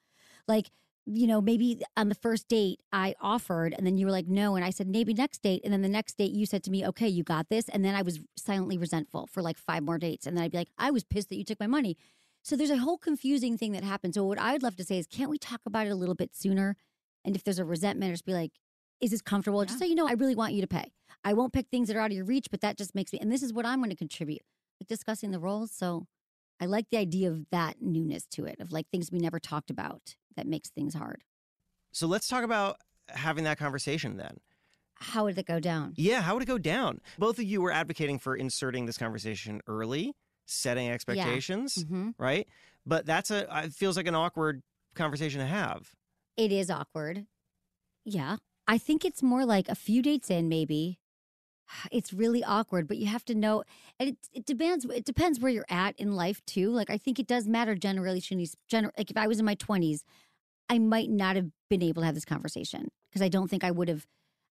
Like, 0.48 0.70
you 1.04 1.26
know, 1.26 1.40
maybe 1.40 1.82
on 1.96 2.08
the 2.08 2.14
first 2.14 2.46
date 2.48 2.80
I 2.92 3.14
offered 3.20 3.74
and 3.76 3.86
then 3.86 3.96
you 3.96 4.06
were 4.06 4.12
like, 4.12 4.28
no. 4.28 4.54
And 4.54 4.64
I 4.64 4.70
said, 4.70 4.86
maybe 4.86 5.12
next 5.12 5.42
date. 5.42 5.62
And 5.64 5.72
then 5.72 5.82
the 5.82 5.88
next 5.88 6.16
date 6.16 6.32
you 6.32 6.46
said 6.46 6.62
to 6.64 6.70
me, 6.70 6.86
okay, 6.86 7.08
you 7.08 7.24
got 7.24 7.48
this. 7.48 7.68
And 7.68 7.84
then 7.84 7.94
I 7.94 8.02
was 8.02 8.20
silently 8.36 8.78
resentful 8.78 9.26
for 9.26 9.42
like 9.42 9.58
five 9.58 9.82
more 9.82 9.98
dates. 9.98 10.26
And 10.26 10.36
then 10.36 10.44
I'd 10.44 10.52
be 10.52 10.58
like, 10.58 10.70
I 10.78 10.90
was 10.90 11.02
pissed 11.02 11.28
that 11.30 11.36
you 11.36 11.44
took 11.44 11.58
my 11.58 11.66
money. 11.66 11.96
So 12.44 12.56
there's 12.56 12.70
a 12.70 12.78
whole 12.78 12.98
confusing 12.98 13.58
thing 13.58 13.72
that 13.72 13.84
happens. 13.84 14.14
So 14.14 14.24
what 14.24 14.38
I 14.38 14.52
would 14.52 14.62
love 14.62 14.76
to 14.76 14.84
say 14.84 14.98
is, 14.98 15.06
can't 15.06 15.30
we 15.30 15.38
talk 15.38 15.60
about 15.66 15.86
it 15.86 15.90
a 15.90 15.96
little 15.96 16.14
bit 16.14 16.34
sooner? 16.34 16.76
And 17.24 17.36
if 17.36 17.44
there's 17.44 17.58
a 17.58 17.64
resentment, 17.64 18.10
or 18.10 18.14
just 18.14 18.24
be 18.24 18.34
like, 18.34 18.52
is 19.00 19.10
this 19.10 19.22
comfortable? 19.22 19.64
Just 19.64 19.78
so 19.78 19.84
you 19.84 19.94
know, 19.94 20.08
I 20.08 20.12
really 20.12 20.34
want 20.34 20.52
you 20.52 20.60
to 20.60 20.66
pay. 20.66 20.92
I 21.24 21.34
won't 21.34 21.52
pick 21.52 21.68
things 21.68 21.88
that 21.88 21.96
are 21.96 22.00
out 22.00 22.10
of 22.10 22.16
your 22.16 22.24
reach, 22.24 22.48
but 22.50 22.60
that 22.60 22.76
just 22.76 22.94
makes 22.94 23.12
me. 23.12 23.18
And 23.20 23.30
this 23.30 23.42
is 23.42 23.52
what 23.52 23.66
I'm 23.66 23.78
going 23.78 23.90
to 23.90 23.96
contribute, 23.96 24.42
like 24.80 24.88
discussing 24.88 25.30
the 25.30 25.38
roles. 25.38 25.70
So 25.72 26.06
I 26.60 26.66
like 26.66 26.90
the 26.90 26.98
idea 26.98 27.30
of 27.30 27.46
that 27.50 27.76
newness 27.80 28.26
to 28.32 28.44
it, 28.44 28.60
of 28.60 28.72
like 28.72 28.88
things 28.90 29.10
we 29.10 29.18
never 29.18 29.40
talked 29.40 29.70
about 29.70 30.16
that 30.36 30.46
makes 30.46 30.70
things 30.70 30.94
hard. 30.94 31.22
So 31.92 32.06
let's 32.06 32.28
talk 32.28 32.44
about 32.44 32.76
having 33.08 33.44
that 33.44 33.58
conversation 33.58 34.16
then. 34.16 34.38
How 34.94 35.24
would 35.24 35.36
it 35.36 35.46
go 35.46 35.60
down? 35.60 35.94
Yeah, 35.96 36.22
how 36.22 36.34
would 36.34 36.42
it 36.42 36.46
go 36.46 36.58
down? 36.58 37.00
Both 37.18 37.38
of 37.38 37.44
you 37.44 37.60
were 37.60 37.72
advocating 37.72 38.18
for 38.18 38.36
inserting 38.36 38.86
this 38.86 38.96
conversation 38.96 39.60
early, 39.66 40.14
setting 40.46 40.88
expectations, 40.88 41.84
hmm 41.88 42.10
right? 42.18 42.46
But 42.86 43.06
that's 43.06 43.30
a 43.30 43.46
it 43.64 43.72
feels 43.72 43.96
like 43.96 44.06
an 44.06 44.14
awkward 44.14 44.62
conversation 44.94 45.40
to 45.40 45.46
have. 45.46 45.92
It 46.36 46.52
is 46.52 46.70
awkward. 46.70 47.26
Yeah. 48.04 48.36
I 48.66 48.78
think 48.78 49.04
it's 49.04 49.22
more 49.22 49.44
like 49.44 49.68
a 49.68 49.74
few 49.74 50.02
dates 50.02 50.30
in, 50.30 50.48
maybe. 50.48 50.98
It's 51.90 52.12
really 52.12 52.44
awkward, 52.44 52.88
but 52.88 52.96
you 52.96 53.06
have 53.06 53.24
to 53.26 53.34
know, 53.34 53.64
and 53.98 54.10
it, 54.10 54.16
it 54.32 54.46
depends. 54.46 54.84
It 54.84 55.04
depends 55.04 55.40
where 55.40 55.52
you're 55.52 55.66
at 55.68 55.98
in 55.98 56.14
life 56.14 56.44
too. 56.46 56.70
Like 56.70 56.90
I 56.90 56.98
think 56.98 57.18
it 57.18 57.26
does 57.26 57.46
matter 57.46 57.74
generation. 57.74 58.44
Gener- 58.70 58.90
like 58.96 59.10
if 59.10 59.16
I 59.16 59.26
was 59.26 59.38
in 59.38 59.44
my 59.44 59.54
twenties, 59.54 60.04
I 60.68 60.78
might 60.78 61.10
not 61.10 61.36
have 61.36 61.48
been 61.68 61.82
able 61.82 62.02
to 62.02 62.06
have 62.06 62.14
this 62.14 62.24
conversation 62.24 62.88
because 63.10 63.22
I 63.22 63.28
don't 63.28 63.48
think 63.48 63.64
I 63.64 63.70
would 63.70 63.88
have. 63.88 64.06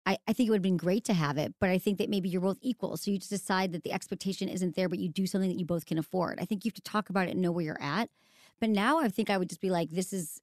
I, 0.05 0.17
I 0.25 0.31
think 0.31 0.47
it 0.47 0.51
would 0.51 0.59
have 0.59 0.63
been 0.63 0.77
great 0.77 1.03
to 1.05 1.13
have 1.13 1.37
it, 1.37 1.53
but 1.59 1.69
I 1.69 1.77
think 1.77 1.97
that 1.97 2.09
maybe 2.09 2.29
you're 2.29 2.39
both 2.39 2.59
equal. 2.61 2.95
So 2.95 3.11
you 3.11 3.17
just 3.17 3.29
decide 3.29 3.73
that 3.73 3.83
the 3.83 3.91
expectation 3.91 4.47
isn't 4.47 4.75
there, 4.75 4.87
but 4.87 4.99
you 4.99 5.09
do 5.09 5.27
something 5.27 5.49
that 5.49 5.59
you 5.59 5.65
both 5.65 5.85
can 5.85 5.97
afford. 5.97 6.39
I 6.39 6.45
think 6.45 6.63
you 6.63 6.69
have 6.69 6.75
to 6.75 6.81
talk 6.81 7.09
about 7.09 7.27
it 7.27 7.31
and 7.31 7.41
know 7.41 7.51
where 7.51 7.65
you're 7.65 7.81
at. 7.81 8.09
But 8.61 8.69
now 8.69 8.99
I 8.99 9.09
think 9.09 9.29
I 9.29 9.37
would 9.37 9.49
just 9.49 9.59
be 9.59 9.69
like, 9.69 9.91
this 9.91 10.13
is 10.13 10.41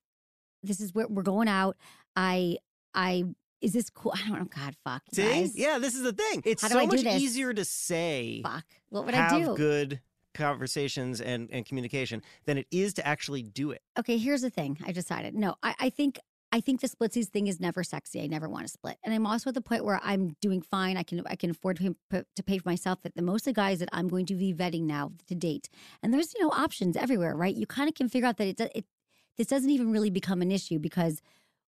this 0.62 0.80
is 0.80 0.94
where 0.94 1.06
we're 1.08 1.22
going 1.22 1.48
out. 1.48 1.76
I 2.16 2.58
I 2.94 3.24
is 3.64 3.72
this 3.72 3.90
cool? 3.90 4.12
I 4.14 4.29
don't 4.29 4.38
know. 4.38 4.44
God, 4.44 4.77
fuck. 4.85 5.03
See? 5.12 5.22
Guys. 5.22 5.57
Yeah, 5.57 5.79
this 5.79 5.94
is 5.94 6.03
the 6.03 6.12
thing. 6.12 6.42
It's 6.44 6.62
How 6.62 6.68
do 6.68 6.74
so 6.74 6.81
I 6.81 6.85
do 6.87 6.96
much 6.96 7.05
this? 7.05 7.22
easier 7.22 7.53
to 7.55 7.64
say 7.64 8.40
Fuck. 8.42 8.64
What 8.90 9.07
would 9.07 9.14
have 9.14 9.33
I 9.33 9.40
do? 9.42 9.57
good 9.57 10.00
conversations 10.35 11.20
and, 11.20 11.48
and 11.50 11.64
communication 11.64 12.22
than 12.44 12.59
it 12.59 12.66
is 12.70 12.94
to 12.94 13.07
actually 13.07 13.42
do 13.42 13.70
it. 13.70 13.83
Okay, 13.98 14.18
here's 14.18 14.42
the 14.42 14.50
thing. 14.50 14.79
I 14.85 14.92
decided. 14.92 15.35
No, 15.35 15.55
I, 15.62 15.74
I 15.79 15.90
think 15.90 16.18
I 16.53 16.61
think 16.61 16.81
the 16.83 16.88
splitsies 16.88 17.29
thing 17.29 17.46
is 17.48 17.59
never 17.59 17.83
sexy. 17.83 18.22
I 18.22 18.27
never 18.29 18.48
want 18.48 18.66
to 18.66 18.72
split, 18.72 18.96
and 19.03 19.12
I'm 19.12 19.27
also 19.27 19.48
at 19.50 19.55
the 19.55 19.61
point 19.61 19.85
where 19.85 20.00
I'm 20.05 20.37
doing 20.40 20.62
fine. 20.62 20.96
I 20.96 21.03
can 21.03 21.22
I 21.27 21.37
can 21.37 21.50
afford 21.50 21.79
to 21.79 21.96
pay, 22.11 22.22
to 22.37 22.42
pay 22.42 22.59
for 22.59 22.68
myself. 22.68 23.00
That 23.03 23.14
the 23.16 23.22
most 23.22 23.42
of 23.46 23.55
the 23.55 23.61
guys 23.61 23.81
that 23.81 23.88
I'm 23.92 24.09
going 24.09 24.27
to 24.27 24.35
be 24.35 24.53
vetting 24.55 24.83
now 24.83 25.12
to 25.29 25.35
date, 25.35 25.68
and 26.03 26.12
there's 26.12 26.33
you 26.35 26.42
know 26.42 26.50
options 26.50 26.96
everywhere, 26.96 27.35
right? 27.35 27.55
You 27.55 27.66
kind 27.66 27.88
of 27.88 27.94
can 27.94 28.09
figure 28.09 28.29
out 28.29 28.37
that 28.37 28.46
it 28.46 28.61
it 28.74 28.85
this 29.37 29.48
doesn't 29.48 29.70
even 29.70 29.90
really 29.90 30.11
become 30.11 30.42
an 30.42 30.53
issue 30.53 30.79
because 30.79 31.20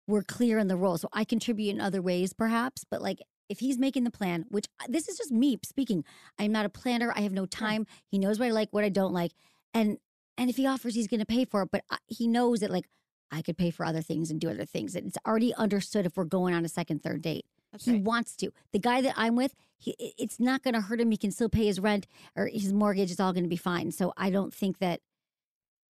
we're 0.07 0.23
clear 0.23 0.57
in 0.59 0.67
the 0.67 0.77
role. 0.77 0.97
So 0.97 1.09
I 1.13 1.23
contribute 1.23 1.71
in 1.71 1.81
other 1.81 2.01
ways, 2.01 2.33
perhaps, 2.33 2.85
but 2.89 3.01
like. 3.01 3.19
If 3.47 3.59
he's 3.59 3.77
making 3.77 4.05
the 4.05 4.09
plan, 4.09 4.45
which 4.49 4.65
uh, 4.79 4.85
this 4.89 5.07
is 5.07 5.19
just 5.19 5.31
me 5.31 5.59
speaking, 5.63 6.03
I'm 6.39 6.51
not 6.51 6.65
a 6.65 6.69
planner. 6.69 7.13
I 7.15 7.21
have 7.21 7.31
no 7.31 7.45
time. 7.45 7.85
He 8.07 8.17
knows 8.17 8.39
what 8.39 8.47
I 8.47 8.51
like, 8.51 8.69
what 8.71 8.83
I 8.83 8.89
don't 8.89 9.13
like, 9.13 9.33
and 9.71 9.99
and 10.35 10.49
if 10.49 10.57
he 10.57 10.65
offers, 10.65 10.95
he's 10.95 11.07
going 11.07 11.19
to 11.19 11.27
pay 11.27 11.45
for 11.45 11.61
it. 11.61 11.69
But 11.71 11.83
I, 11.91 11.97
he 12.07 12.27
knows 12.27 12.61
that 12.61 12.71
like 12.71 12.85
I 13.31 13.43
could 13.43 13.55
pay 13.55 13.69
for 13.69 13.85
other 13.85 14.01
things 14.01 14.31
and 14.31 14.41
do 14.41 14.49
other 14.49 14.65
things. 14.65 14.95
It's 14.95 15.19
already 15.27 15.53
understood 15.53 16.07
if 16.07 16.17
we're 16.17 16.23
going 16.23 16.55
on 16.55 16.65
a 16.65 16.67
second, 16.67 17.03
third 17.03 17.21
date. 17.21 17.45
That's 17.71 17.85
he 17.85 17.91
right. 17.91 18.01
wants 18.01 18.35
to. 18.37 18.49
The 18.73 18.79
guy 18.79 18.99
that 19.01 19.13
I'm 19.15 19.35
with, 19.35 19.53
he, 19.77 19.95
it's 20.17 20.39
not 20.39 20.63
going 20.63 20.73
to 20.73 20.81
hurt 20.81 20.99
him. 20.99 21.11
He 21.11 21.17
can 21.17 21.29
still 21.29 21.49
pay 21.49 21.67
his 21.67 21.79
rent 21.79 22.07
or 22.35 22.47
his 22.47 22.73
mortgage. 22.73 23.11
It's 23.11 23.19
all 23.19 23.31
going 23.31 23.43
to 23.43 23.47
be 23.49 23.57
fine. 23.57 23.91
So 23.91 24.11
I 24.17 24.31
don't 24.31 24.51
think 24.51 24.79
that 24.79 25.01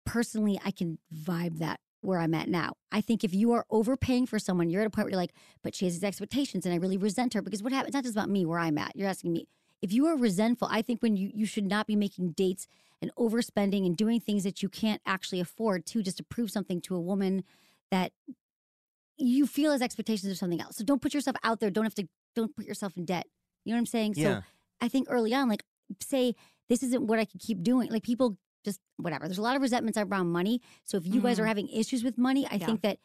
personally 0.04 0.58
I 0.64 0.72
can 0.72 0.98
vibe 1.14 1.58
that 1.58 1.78
where 2.00 2.18
I'm 2.18 2.34
at 2.34 2.48
now. 2.48 2.74
I 2.92 3.00
think 3.00 3.24
if 3.24 3.34
you 3.34 3.52
are 3.52 3.66
overpaying 3.70 4.26
for 4.26 4.38
someone, 4.38 4.70
you're 4.70 4.82
at 4.82 4.86
a 4.86 4.90
point 4.90 5.06
where 5.06 5.10
you're 5.10 5.20
like, 5.20 5.34
but 5.62 5.74
she 5.74 5.86
has 5.86 5.94
these 5.94 6.04
expectations 6.04 6.64
and 6.64 6.74
I 6.74 6.78
really 6.78 6.96
resent 6.96 7.34
her 7.34 7.42
because 7.42 7.62
what 7.62 7.72
happens, 7.72 7.94
not 7.94 8.04
just 8.04 8.16
about 8.16 8.30
me 8.30 8.46
where 8.46 8.58
I'm 8.58 8.78
at. 8.78 8.94
You're 8.94 9.08
asking 9.08 9.32
me. 9.32 9.48
If 9.82 9.92
you 9.92 10.06
are 10.06 10.16
resentful, 10.16 10.68
I 10.70 10.82
think 10.82 11.02
when 11.02 11.16
you, 11.16 11.30
you 11.34 11.44
should 11.44 11.66
not 11.66 11.86
be 11.86 11.96
making 11.96 12.32
dates 12.32 12.66
and 13.02 13.14
overspending 13.16 13.84
and 13.84 13.96
doing 13.96 14.20
things 14.20 14.44
that 14.44 14.62
you 14.62 14.68
can't 14.68 15.02
actually 15.04 15.40
afford 15.40 15.84
to 15.86 16.02
just 16.02 16.16
to 16.16 16.24
prove 16.24 16.50
something 16.50 16.80
to 16.82 16.96
a 16.96 17.00
woman 17.00 17.44
that 17.90 18.12
you 19.18 19.46
feel 19.46 19.72
as 19.72 19.82
expectations 19.82 20.32
of 20.32 20.38
something 20.38 20.60
else. 20.60 20.76
So 20.76 20.84
don't 20.84 21.02
put 21.02 21.12
yourself 21.12 21.36
out 21.42 21.60
there. 21.60 21.70
Don't 21.70 21.84
have 21.84 21.94
to, 21.96 22.08
don't 22.34 22.56
put 22.56 22.66
yourself 22.66 22.96
in 22.96 23.04
debt. 23.04 23.26
You 23.64 23.72
know 23.72 23.76
what 23.76 23.80
I'm 23.80 23.86
saying? 23.86 24.14
Yeah. 24.16 24.24
So 24.24 24.42
I 24.80 24.88
think 24.88 25.08
early 25.10 25.34
on, 25.34 25.48
like, 25.48 25.62
say, 26.00 26.34
this 26.68 26.82
isn't 26.82 27.06
what 27.06 27.18
I 27.18 27.24
can 27.24 27.38
keep 27.38 27.62
doing. 27.62 27.90
Like, 27.90 28.02
people 28.02 28.38
just, 28.66 28.80
whatever. 28.98 29.26
There's 29.26 29.38
a 29.38 29.42
lot 29.42 29.56
of 29.56 29.62
resentments 29.62 29.96
around 29.96 30.28
money. 30.30 30.60
So 30.84 30.98
if 30.98 31.06
you 31.06 31.22
guys 31.22 31.40
are 31.40 31.44
Mhm. 31.44 31.48
having 31.48 31.68
issues 31.70 32.04
with 32.04 32.18
money, 32.18 32.46
I 32.46 32.56
Yeah. 32.56 32.66
think 32.66 32.82
that 32.82 32.98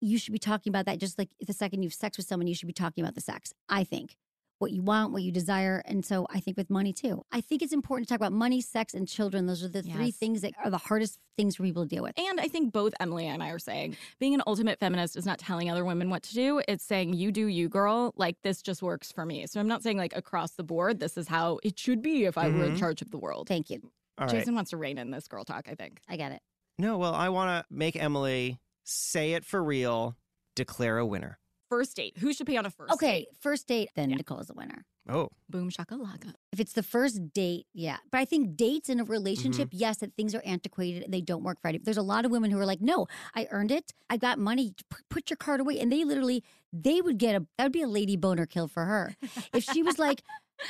you 0.00 0.18
should 0.18 0.32
be 0.32 0.38
talking 0.38 0.70
about 0.70 0.86
that 0.86 0.98
just 0.98 1.18
like 1.18 1.30
the 1.40 1.52
second 1.52 1.82
you've 1.82 1.94
sex 1.94 2.16
with 2.16 2.26
someone, 2.26 2.46
you 2.46 2.54
should 2.54 2.66
be 2.68 2.72
talking 2.72 3.02
about 3.02 3.14
the 3.14 3.20
sex. 3.20 3.52
I 3.68 3.82
think 3.84 4.16
what 4.58 4.70
you 4.70 4.80
want, 4.82 5.12
what 5.12 5.22
you 5.24 5.32
desire. 5.32 5.82
And 5.86 6.04
so 6.04 6.24
I 6.30 6.38
think 6.38 6.56
with 6.56 6.70
money 6.70 6.92
too. 6.92 7.24
I 7.32 7.40
think 7.40 7.62
it's 7.62 7.72
important 7.72 8.06
to 8.06 8.14
talk 8.14 8.20
about 8.20 8.32
money, 8.32 8.60
sex, 8.60 8.94
and 8.94 9.08
children. 9.08 9.46
Those 9.46 9.64
are 9.64 9.68
the 9.68 9.82
three 9.82 10.12
things 10.12 10.40
that 10.42 10.52
are 10.62 10.70
the 10.70 10.78
hardest 10.78 11.18
things 11.36 11.56
for 11.56 11.64
people 11.64 11.82
to 11.82 11.88
deal 11.88 12.04
with. 12.04 12.16
And 12.16 12.38
I 12.40 12.46
think 12.46 12.72
both 12.72 12.94
Emily 13.00 13.26
and 13.26 13.42
I 13.42 13.50
are 13.50 13.58
saying 13.58 13.96
being 14.20 14.34
an 14.34 14.42
ultimate 14.46 14.78
feminist 14.78 15.16
is 15.16 15.26
not 15.26 15.40
telling 15.40 15.68
other 15.68 15.84
women 15.84 16.10
what 16.10 16.22
to 16.24 16.34
do. 16.34 16.62
It's 16.68 16.84
saying, 16.84 17.14
you 17.14 17.32
do 17.32 17.46
you, 17.46 17.68
girl. 17.68 18.12
Like, 18.16 18.40
this 18.42 18.62
just 18.62 18.82
works 18.82 19.10
for 19.10 19.26
me. 19.26 19.46
So 19.48 19.58
I'm 19.58 19.66
not 19.66 19.82
saying, 19.82 19.96
like, 19.98 20.14
across 20.16 20.52
the 20.52 20.62
board, 20.64 21.00
this 21.00 21.16
is 21.16 21.26
how 21.26 21.58
it 21.64 21.76
should 21.76 22.00
be 22.02 22.24
if 22.24 22.38
I 22.38 22.48
were 22.48 22.64
in 22.64 22.74
Mhm. 22.74 22.78
charge 22.78 23.02
of 23.02 23.10
the 23.10 23.18
world. 23.18 23.48
Thank 23.48 23.68
you. 23.68 23.90
All 24.18 24.26
right. 24.26 24.36
Jason 24.36 24.54
wants 24.54 24.70
to 24.70 24.76
rein 24.76 24.98
in 24.98 25.10
this 25.10 25.28
girl 25.28 25.44
talk, 25.44 25.66
I 25.70 25.74
think. 25.74 26.00
I 26.08 26.16
get 26.16 26.32
it. 26.32 26.40
No, 26.78 26.98
well, 26.98 27.14
I 27.14 27.28
want 27.28 27.50
to 27.66 27.74
make 27.74 27.96
Emily 27.96 28.58
say 28.84 29.32
it 29.32 29.44
for 29.44 29.62
real, 29.62 30.16
declare 30.56 30.98
a 30.98 31.06
winner. 31.06 31.38
First 31.68 31.96
date. 31.96 32.18
Who 32.18 32.34
should 32.34 32.46
pay 32.46 32.58
on 32.58 32.66
a 32.66 32.70
first 32.70 32.92
Okay, 32.92 33.20
date? 33.20 33.28
first 33.40 33.66
date, 33.66 33.88
then 33.94 34.10
Yeah. 34.10 34.16
Nicole 34.16 34.40
is 34.40 34.48
the 34.48 34.54
winner. 34.54 34.84
Oh, 35.08 35.30
Boom 35.48 35.70
shakalaka. 35.70 36.34
If 36.52 36.60
it's 36.60 36.74
the 36.74 36.82
first 36.82 37.32
date, 37.32 37.66
yeah. 37.72 37.96
But 38.10 38.18
I 38.18 38.24
think 38.26 38.56
dates 38.56 38.88
in 38.90 39.00
a 39.00 39.04
relationship, 39.04 39.68
Mm-hmm. 39.68 39.78
yes, 39.78 39.96
that 39.98 40.14
things 40.14 40.34
are 40.34 40.42
antiquated 40.44 41.02
and 41.02 41.12
they 41.12 41.22
don't 41.22 41.42
work 41.42 41.58
right. 41.64 41.82
There's 41.82 41.96
a 41.96 42.02
lot 42.02 42.24
of 42.26 42.30
women 42.30 42.50
who 42.50 42.58
are 42.58 42.66
like, 42.66 42.80
no, 42.82 43.06
I 43.34 43.48
earned 43.50 43.72
it. 43.72 43.92
I 44.10 44.16
got 44.18 44.38
money. 44.38 44.74
P- 44.90 44.96
Put 45.08 45.30
your 45.30 45.38
card 45.38 45.60
away. 45.60 45.80
And 45.80 45.90
they 45.90 46.04
literally, 46.04 46.44
they 46.72 47.00
would 47.00 47.18
get 47.18 47.34
a, 47.34 47.46
that 47.58 47.64
would 47.64 47.72
be 47.72 47.82
a 47.82 47.88
lady 47.88 48.16
boner 48.16 48.44
kill 48.46 48.68
for 48.68 48.84
her. 48.84 49.16
if 49.54 49.64
she 49.64 49.82
was 49.82 49.98
like, 49.98 50.22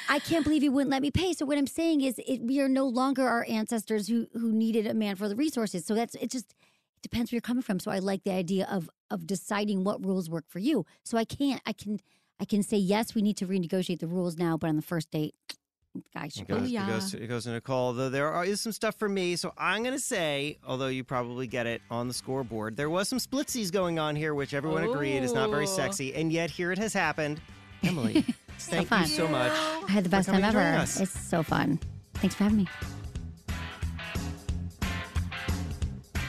I 0.09 0.18
can't 0.18 0.44
believe 0.44 0.62
you 0.62 0.72
wouldn't 0.72 0.90
let 0.90 1.02
me 1.02 1.11
pay. 1.11 1.33
So 1.33 1.46
what 1.46 1.59
I'm 1.59 1.66
saying 1.66 2.00
is, 2.02 2.20
it, 2.26 2.42
we 2.42 2.61
are 2.61 2.68
no 2.68 2.87
longer 2.87 3.26
our 3.26 3.46
ancestors 3.48 4.09
who 4.09 4.26
who 4.33 4.52
needed 4.52 4.87
a 4.87 4.94
man 4.94 5.16
for 5.16 5.28
the 5.28 5.37
resources. 5.37 5.85
So 5.85 5.94
that's 5.94 6.14
it. 6.16 6.31
Just 6.31 6.55
it 6.96 7.02
depends 7.02 7.31
where 7.31 7.37
you're 7.37 7.42
coming 7.42 7.62
from. 7.62 7.81
So 7.81 7.90
I 7.90 7.98
like 7.98 8.24
the 8.24 8.33
idea 8.33 8.66
of 8.70 8.90
of 9.11 9.26
deciding 9.26 9.85
what 9.85 10.05
rules 10.05 10.31
work 10.31 10.44
for 10.48 10.59
you. 10.59 10.87
So 11.05 11.18
I 11.18 11.24
can't. 11.24 11.61
I 11.66 11.72
can. 11.72 12.00
I 12.40 12.44
can 12.44 12.64
say 12.64 12.76
yes. 12.76 13.14
We 13.14 13.22
need 13.22 13.37
to 13.37 13.46
renegotiate 13.46 14.00
the 14.00 14.09
rules 14.09 14.37
now. 14.37 14.57
But 14.57 14.68
on 14.68 14.76
the 14.76 14.83
first 14.83 15.12
date, 15.12 15.35
guys, 16.14 16.37
it 16.37 16.48
goes, 16.48 16.62
Booyah. 16.62 16.85
it 16.85 16.90
goes, 16.90 17.11
to, 17.11 17.22
it 17.22 17.26
goes 17.26 17.44
to 17.44 17.50
Nicole. 17.50 17.92
Though 17.92 18.09
there 18.09 18.28
are, 18.28 18.44
is 18.44 18.61
some 18.61 18.72
stuff 18.72 18.98
for 18.98 19.09
me, 19.09 19.37
so 19.37 19.52
I'm 19.59 19.83
going 19.83 19.94
to 19.94 20.00
say, 20.00 20.59
although 20.66 20.88
you 20.88 21.05
probably 21.05 21.46
get 21.46 21.66
it 21.66 21.83
on 21.90 22.09
the 22.09 22.14
scoreboard, 22.14 22.76
there 22.76 22.90
was 22.90 23.09
some 23.09 23.18
splitsies 23.18 23.70
going 23.70 23.98
on 23.98 24.16
here, 24.16 24.35
which 24.35 24.55
everyone 24.55 24.85
agreed 24.85 25.18
is 25.18 25.33
not 25.33 25.50
very 25.50 25.64
oh. 25.64 25.68
sexy, 25.68 26.14
and 26.14 26.33
yet 26.33 26.50
here 26.50 26.72
it 26.72 26.78
has 26.78 26.92
happened. 26.92 27.40
Emily, 27.83 28.24
thank 28.66 28.88
fun. 28.88 29.03
you 29.03 29.09
so 29.09 29.29
much. 29.29 29.53
I 29.53 29.90
had 29.90 30.05
the 30.05 30.11
best 30.11 30.29
time 30.29 30.44
ever. 30.44 30.83
It's 30.83 31.11
so 31.11 31.42
fun. 31.42 31.79
Thanks 32.14 32.35
for 32.35 32.44
having 32.44 32.59
me. 32.59 32.68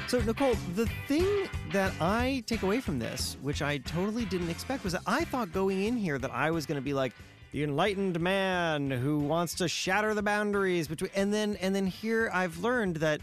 So, 0.08 0.19
Nicole, 0.22 0.54
the 0.76 0.86
thing 1.08 1.26
that 1.72 1.91
I 2.00 2.43
take 2.46 2.62
away 2.62 2.82
from 2.82 3.00
this, 3.00 3.36
which 3.41 3.63
I 3.63 3.80
totally 3.80 4.26
didn't 4.26 4.50
expect, 4.50 4.84
was 4.84 4.93
that 4.93 5.02
I 5.08 5.24
thought 5.24 5.52
going 5.52 5.86
in 5.86 5.98
here 5.98 6.19
that 6.19 6.30
I 6.30 6.52
was 6.52 6.67
going 6.67 6.76
to 6.76 6.84
be 6.84 6.93
like 6.93 7.13
the 7.52 7.63
enlightened 7.63 8.19
man 8.19 8.91
who 8.91 9.17
wants 9.17 9.56
to 9.56 9.67
shatter 9.67 10.13
the 10.13 10.22
boundaries 10.22 10.88
between, 10.88 11.10
and 11.15 11.34
then 11.34 11.56
and 11.62 11.74
then 11.74 11.88
here 11.88 12.30
I've 12.32 12.60
learned 12.60 12.98
that 12.98 13.22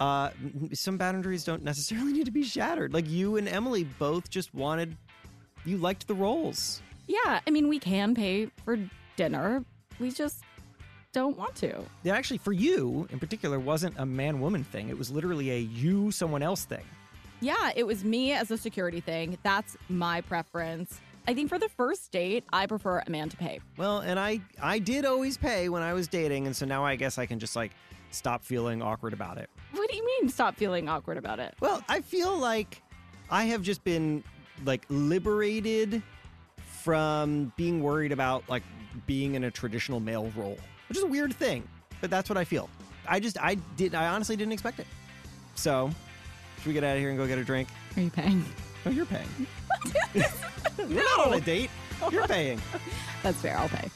uh, 0.00 0.30
some 0.72 0.96
boundaries 0.96 1.44
don't 1.44 1.62
necessarily 1.62 2.12
need 2.14 2.24
to 2.24 2.32
be 2.32 2.42
shattered. 2.42 2.92
Like 2.92 3.08
you 3.08 3.36
and 3.36 3.48
Emily 3.48 3.84
both 3.84 4.28
just 4.28 4.52
wanted, 4.54 4.96
you 5.64 5.76
liked 5.76 6.08
the 6.08 6.14
roles. 6.14 6.82
Yeah, 7.08 7.40
I 7.44 7.50
mean, 7.50 7.68
we 7.68 7.78
can 7.80 8.14
pay 8.14 8.50
for 8.64 8.78
dinner. 9.16 9.64
We 9.98 10.12
just 10.12 10.44
don't 11.12 11.36
want 11.36 11.56
to. 11.56 11.82
It 12.04 12.10
actually, 12.10 12.38
for 12.38 12.52
you 12.52 13.08
in 13.10 13.18
particular, 13.18 13.58
wasn't 13.58 13.98
a 13.98 14.06
man 14.06 14.40
woman 14.40 14.62
thing. 14.62 14.90
It 14.90 14.98
was 14.98 15.10
literally 15.10 15.50
a 15.50 15.58
you 15.58 16.12
someone 16.12 16.42
else 16.42 16.64
thing. 16.64 16.84
Yeah, 17.40 17.70
it 17.74 17.86
was 17.86 18.04
me 18.04 18.32
as 18.32 18.50
a 18.50 18.58
security 18.58 19.00
thing. 19.00 19.38
That's 19.42 19.76
my 19.88 20.20
preference. 20.20 21.00
I 21.26 21.34
think 21.34 21.48
for 21.48 21.58
the 21.58 21.68
first 21.68 22.10
date, 22.10 22.44
I 22.52 22.66
prefer 22.66 23.02
a 23.06 23.10
man 23.10 23.28
to 23.30 23.36
pay. 23.36 23.60
Well, 23.76 24.00
and 24.00 24.18
I 24.18 24.40
I 24.60 24.78
did 24.78 25.04
always 25.04 25.36
pay 25.36 25.68
when 25.68 25.82
I 25.82 25.92
was 25.92 26.08
dating, 26.08 26.46
and 26.46 26.54
so 26.54 26.66
now 26.66 26.84
I 26.84 26.96
guess 26.96 27.18
I 27.18 27.26
can 27.26 27.38
just 27.38 27.56
like 27.56 27.72
stop 28.10 28.44
feeling 28.44 28.82
awkward 28.82 29.12
about 29.12 29.38
it. 29.38 29.48
What 29.72 29.90
do 29.90 29.96
you 29.96 30.04
mean 30.04 30.28
stop 30.28 30.56
feeling 30.56 30.88
awkward 30.88 31.16
about 31.16 31.38
it? 31.38 31.54
Well, 31.60 31.82
I 31.88 32.00
feel 32.00 32.36
like 32.36 32.82
I 33.30 33.44
have 33.44 33.62
just 33.62 33.84
been 33.84 34.24
like 34.64 34.84
liberated 34.88 36.02
from 36.82 37.52
being 37.56 37.82
worried 37.82 38.12
about 38.12 38.48
like 38.48 38.62
being 39.06 39.34
in 39.34 39.44
a 39.44 39.50
traditional 39.50 40.00
male 40.00 40.32
role, 40.36 40.58
which 40.88 40.98
is 40.98 41.04
a 41.04 41.06
weird 41.06 41.34
thing, 41.34 41.66
but 42.00 42.10
that's 42.10 42.28
what 42.28 42.36
I 42.36 42.44
feel. 42.44 42.68
I 43.06 43.20
just 43.20 43.38
I 43.40 43.54
did 43.76 43.94
I 43.94 44.08
honestly 44.08 44.36
didn't 44.36 44.52
expect 44.52 44.78
it. 44.78 44.86
So, 45.54 45.90
should 46.58 46.66
we 46.66 46.72
get 46.72 46.84
out 46.84 46.94
of 46.96 47.00
here 47.00 47.10
and 47.10 47.18
go 47.18 47.26
get 47.26 47.38
a 47.38 47.44
drink? 47.44 47.68
Are 47.96 48.02
you 48.02 48.10
paying? 48.10 48.44
Oh, 48.86 48.90
you're 48.90 49.06
paying. 49.06 49.28
We're 50.78 51.02
not 51.04 51.26
on 51.26 51.34
a 51.34 51.40
date. 51.40 51.70
You're 52.10 52.26
paying. 52.28 52.60
That's 53.22 53.38
fair, 53.38 53.58
I'll 53.58 53.68
pay. 53.68 53.90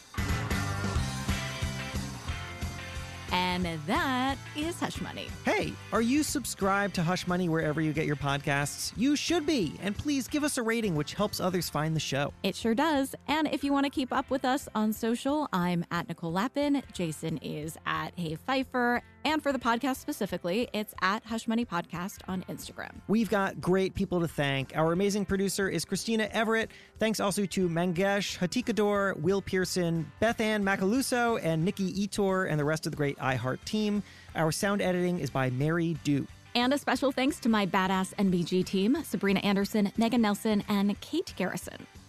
And 3.33 3.67
that 3.87 4.37
is 4.55 4.79
Hush 4.79 5.01
Money. 5.01 5.29
Hey, 5.45 5.73
are 5.93 6.03
you 6.03 6.23
subscribed 6.23 6.95
to 6.97 7.03
Hush 7.03 7.27
Money 7.27 7.49
wherever 7.49 7.81
you 7.81 7.93
get 7.95 8.07
your 8.07 8.17
podcasts? 8.17 8.93
You 8.97 9.17
should 9.17 9.47
be. 9.47 9.75
And 9.83 9.97
please 9.97 10.29
give 10.29 10.45
us 10.45 10.59
a 10.59 10.63
rating, 10.63 10.95
which 10.95 11.15
helps 11.15 11.41
others 11.41 11.71
find 11.71 11.97
the 11.97 12.01
show. 12.01 12.33
It 12.43 12.55
sure 12.55 12.75
does. 12.75 13.15
And 13.29 13.49
if 13.49 13.65
you 13.65 13.73
want 13.73 13.85
to 13.85 13.91
keep 13.91 14.13
up 14.13 14.31
with 14.31 14.45
us 14.45 14.69
on 14.75 14.93
social, 14.93 15.49
I'm 15.53 15.85
at 15.91 16.09
Nicole 16.09 16.33
Lapin. 16.33 16.83
Jason 16.93 17.39
is 17.39 17.79
at 17.87 18.13
Hey 18.17 18.37
Feifer. 18.47 19.01
And 19.25 19.43
for 19.43 19.53
the 19.53 19.59
podcast 19.59 19.97
specifically, 19.97 20.69
it's 20.73 20.95
at 21.01 21.25
Hush 21.25 21.47
Money 21.47 21.65
Podcast 21.65 22.19
on 22.29 22.45
Instagram. 22.49 22.91
We've 23.09 23.31
got 23.31 23.61
great 23.61 23.95
people 23.95 24.21
to 24.21 24.29
thank. 24.29 24.77
Our 24.77 24.93
amazing 24.93 25.27
producer 25.27 25.69
is 25.69 25.85
Christina 25.85 26.29
Everett. 26.33 26.71
Thanks 26.99 27.21
also 27.21 27.47
to 27.47 27.69
Mangesh 27.69 28.39
Hattikudur, 28.39 29.17
Will 29.21 29.41
Pearson, 29.41 30.11
Beth 30.21 30.41
Ann 30.41 30.65
Macaluso, 30.65 31.39
and 31.43 31.65
Nikki 31.65 32.05
Ettore, 32.05 32.47
and 32.51 32.59
the 32.59 32.65
rest 32.65 32.87
of 32.87 32.93
the 32.93 32.97
great 32.97 33.19
iHeart 33.19 33.65
team. 33.65 34.03
Our 34.35 34.51
sound 34.51 34.83
editing 34.83 35.21
is 35.21 35.31
by 35.31 35.51
Mary 35.51 35.97
Duke. 36.05 36.29
And 36.55 36.75
a 36.75 36.79
special 36.79 37.13
thanks 37.13 37.39
to 37.41 37.49
my 37.49 37.65
badass 37.67 38.15
NBG 38.15 38.65
team 38.67 38.99
Sabrina 39.05 39.41
Anderson, 39.41 39.93
Megan 39.97 40.21
Nelson, 40.21 40.63
and 40.69 41.01
Kate 41.01 41.33
Garrison. 41.37 41.87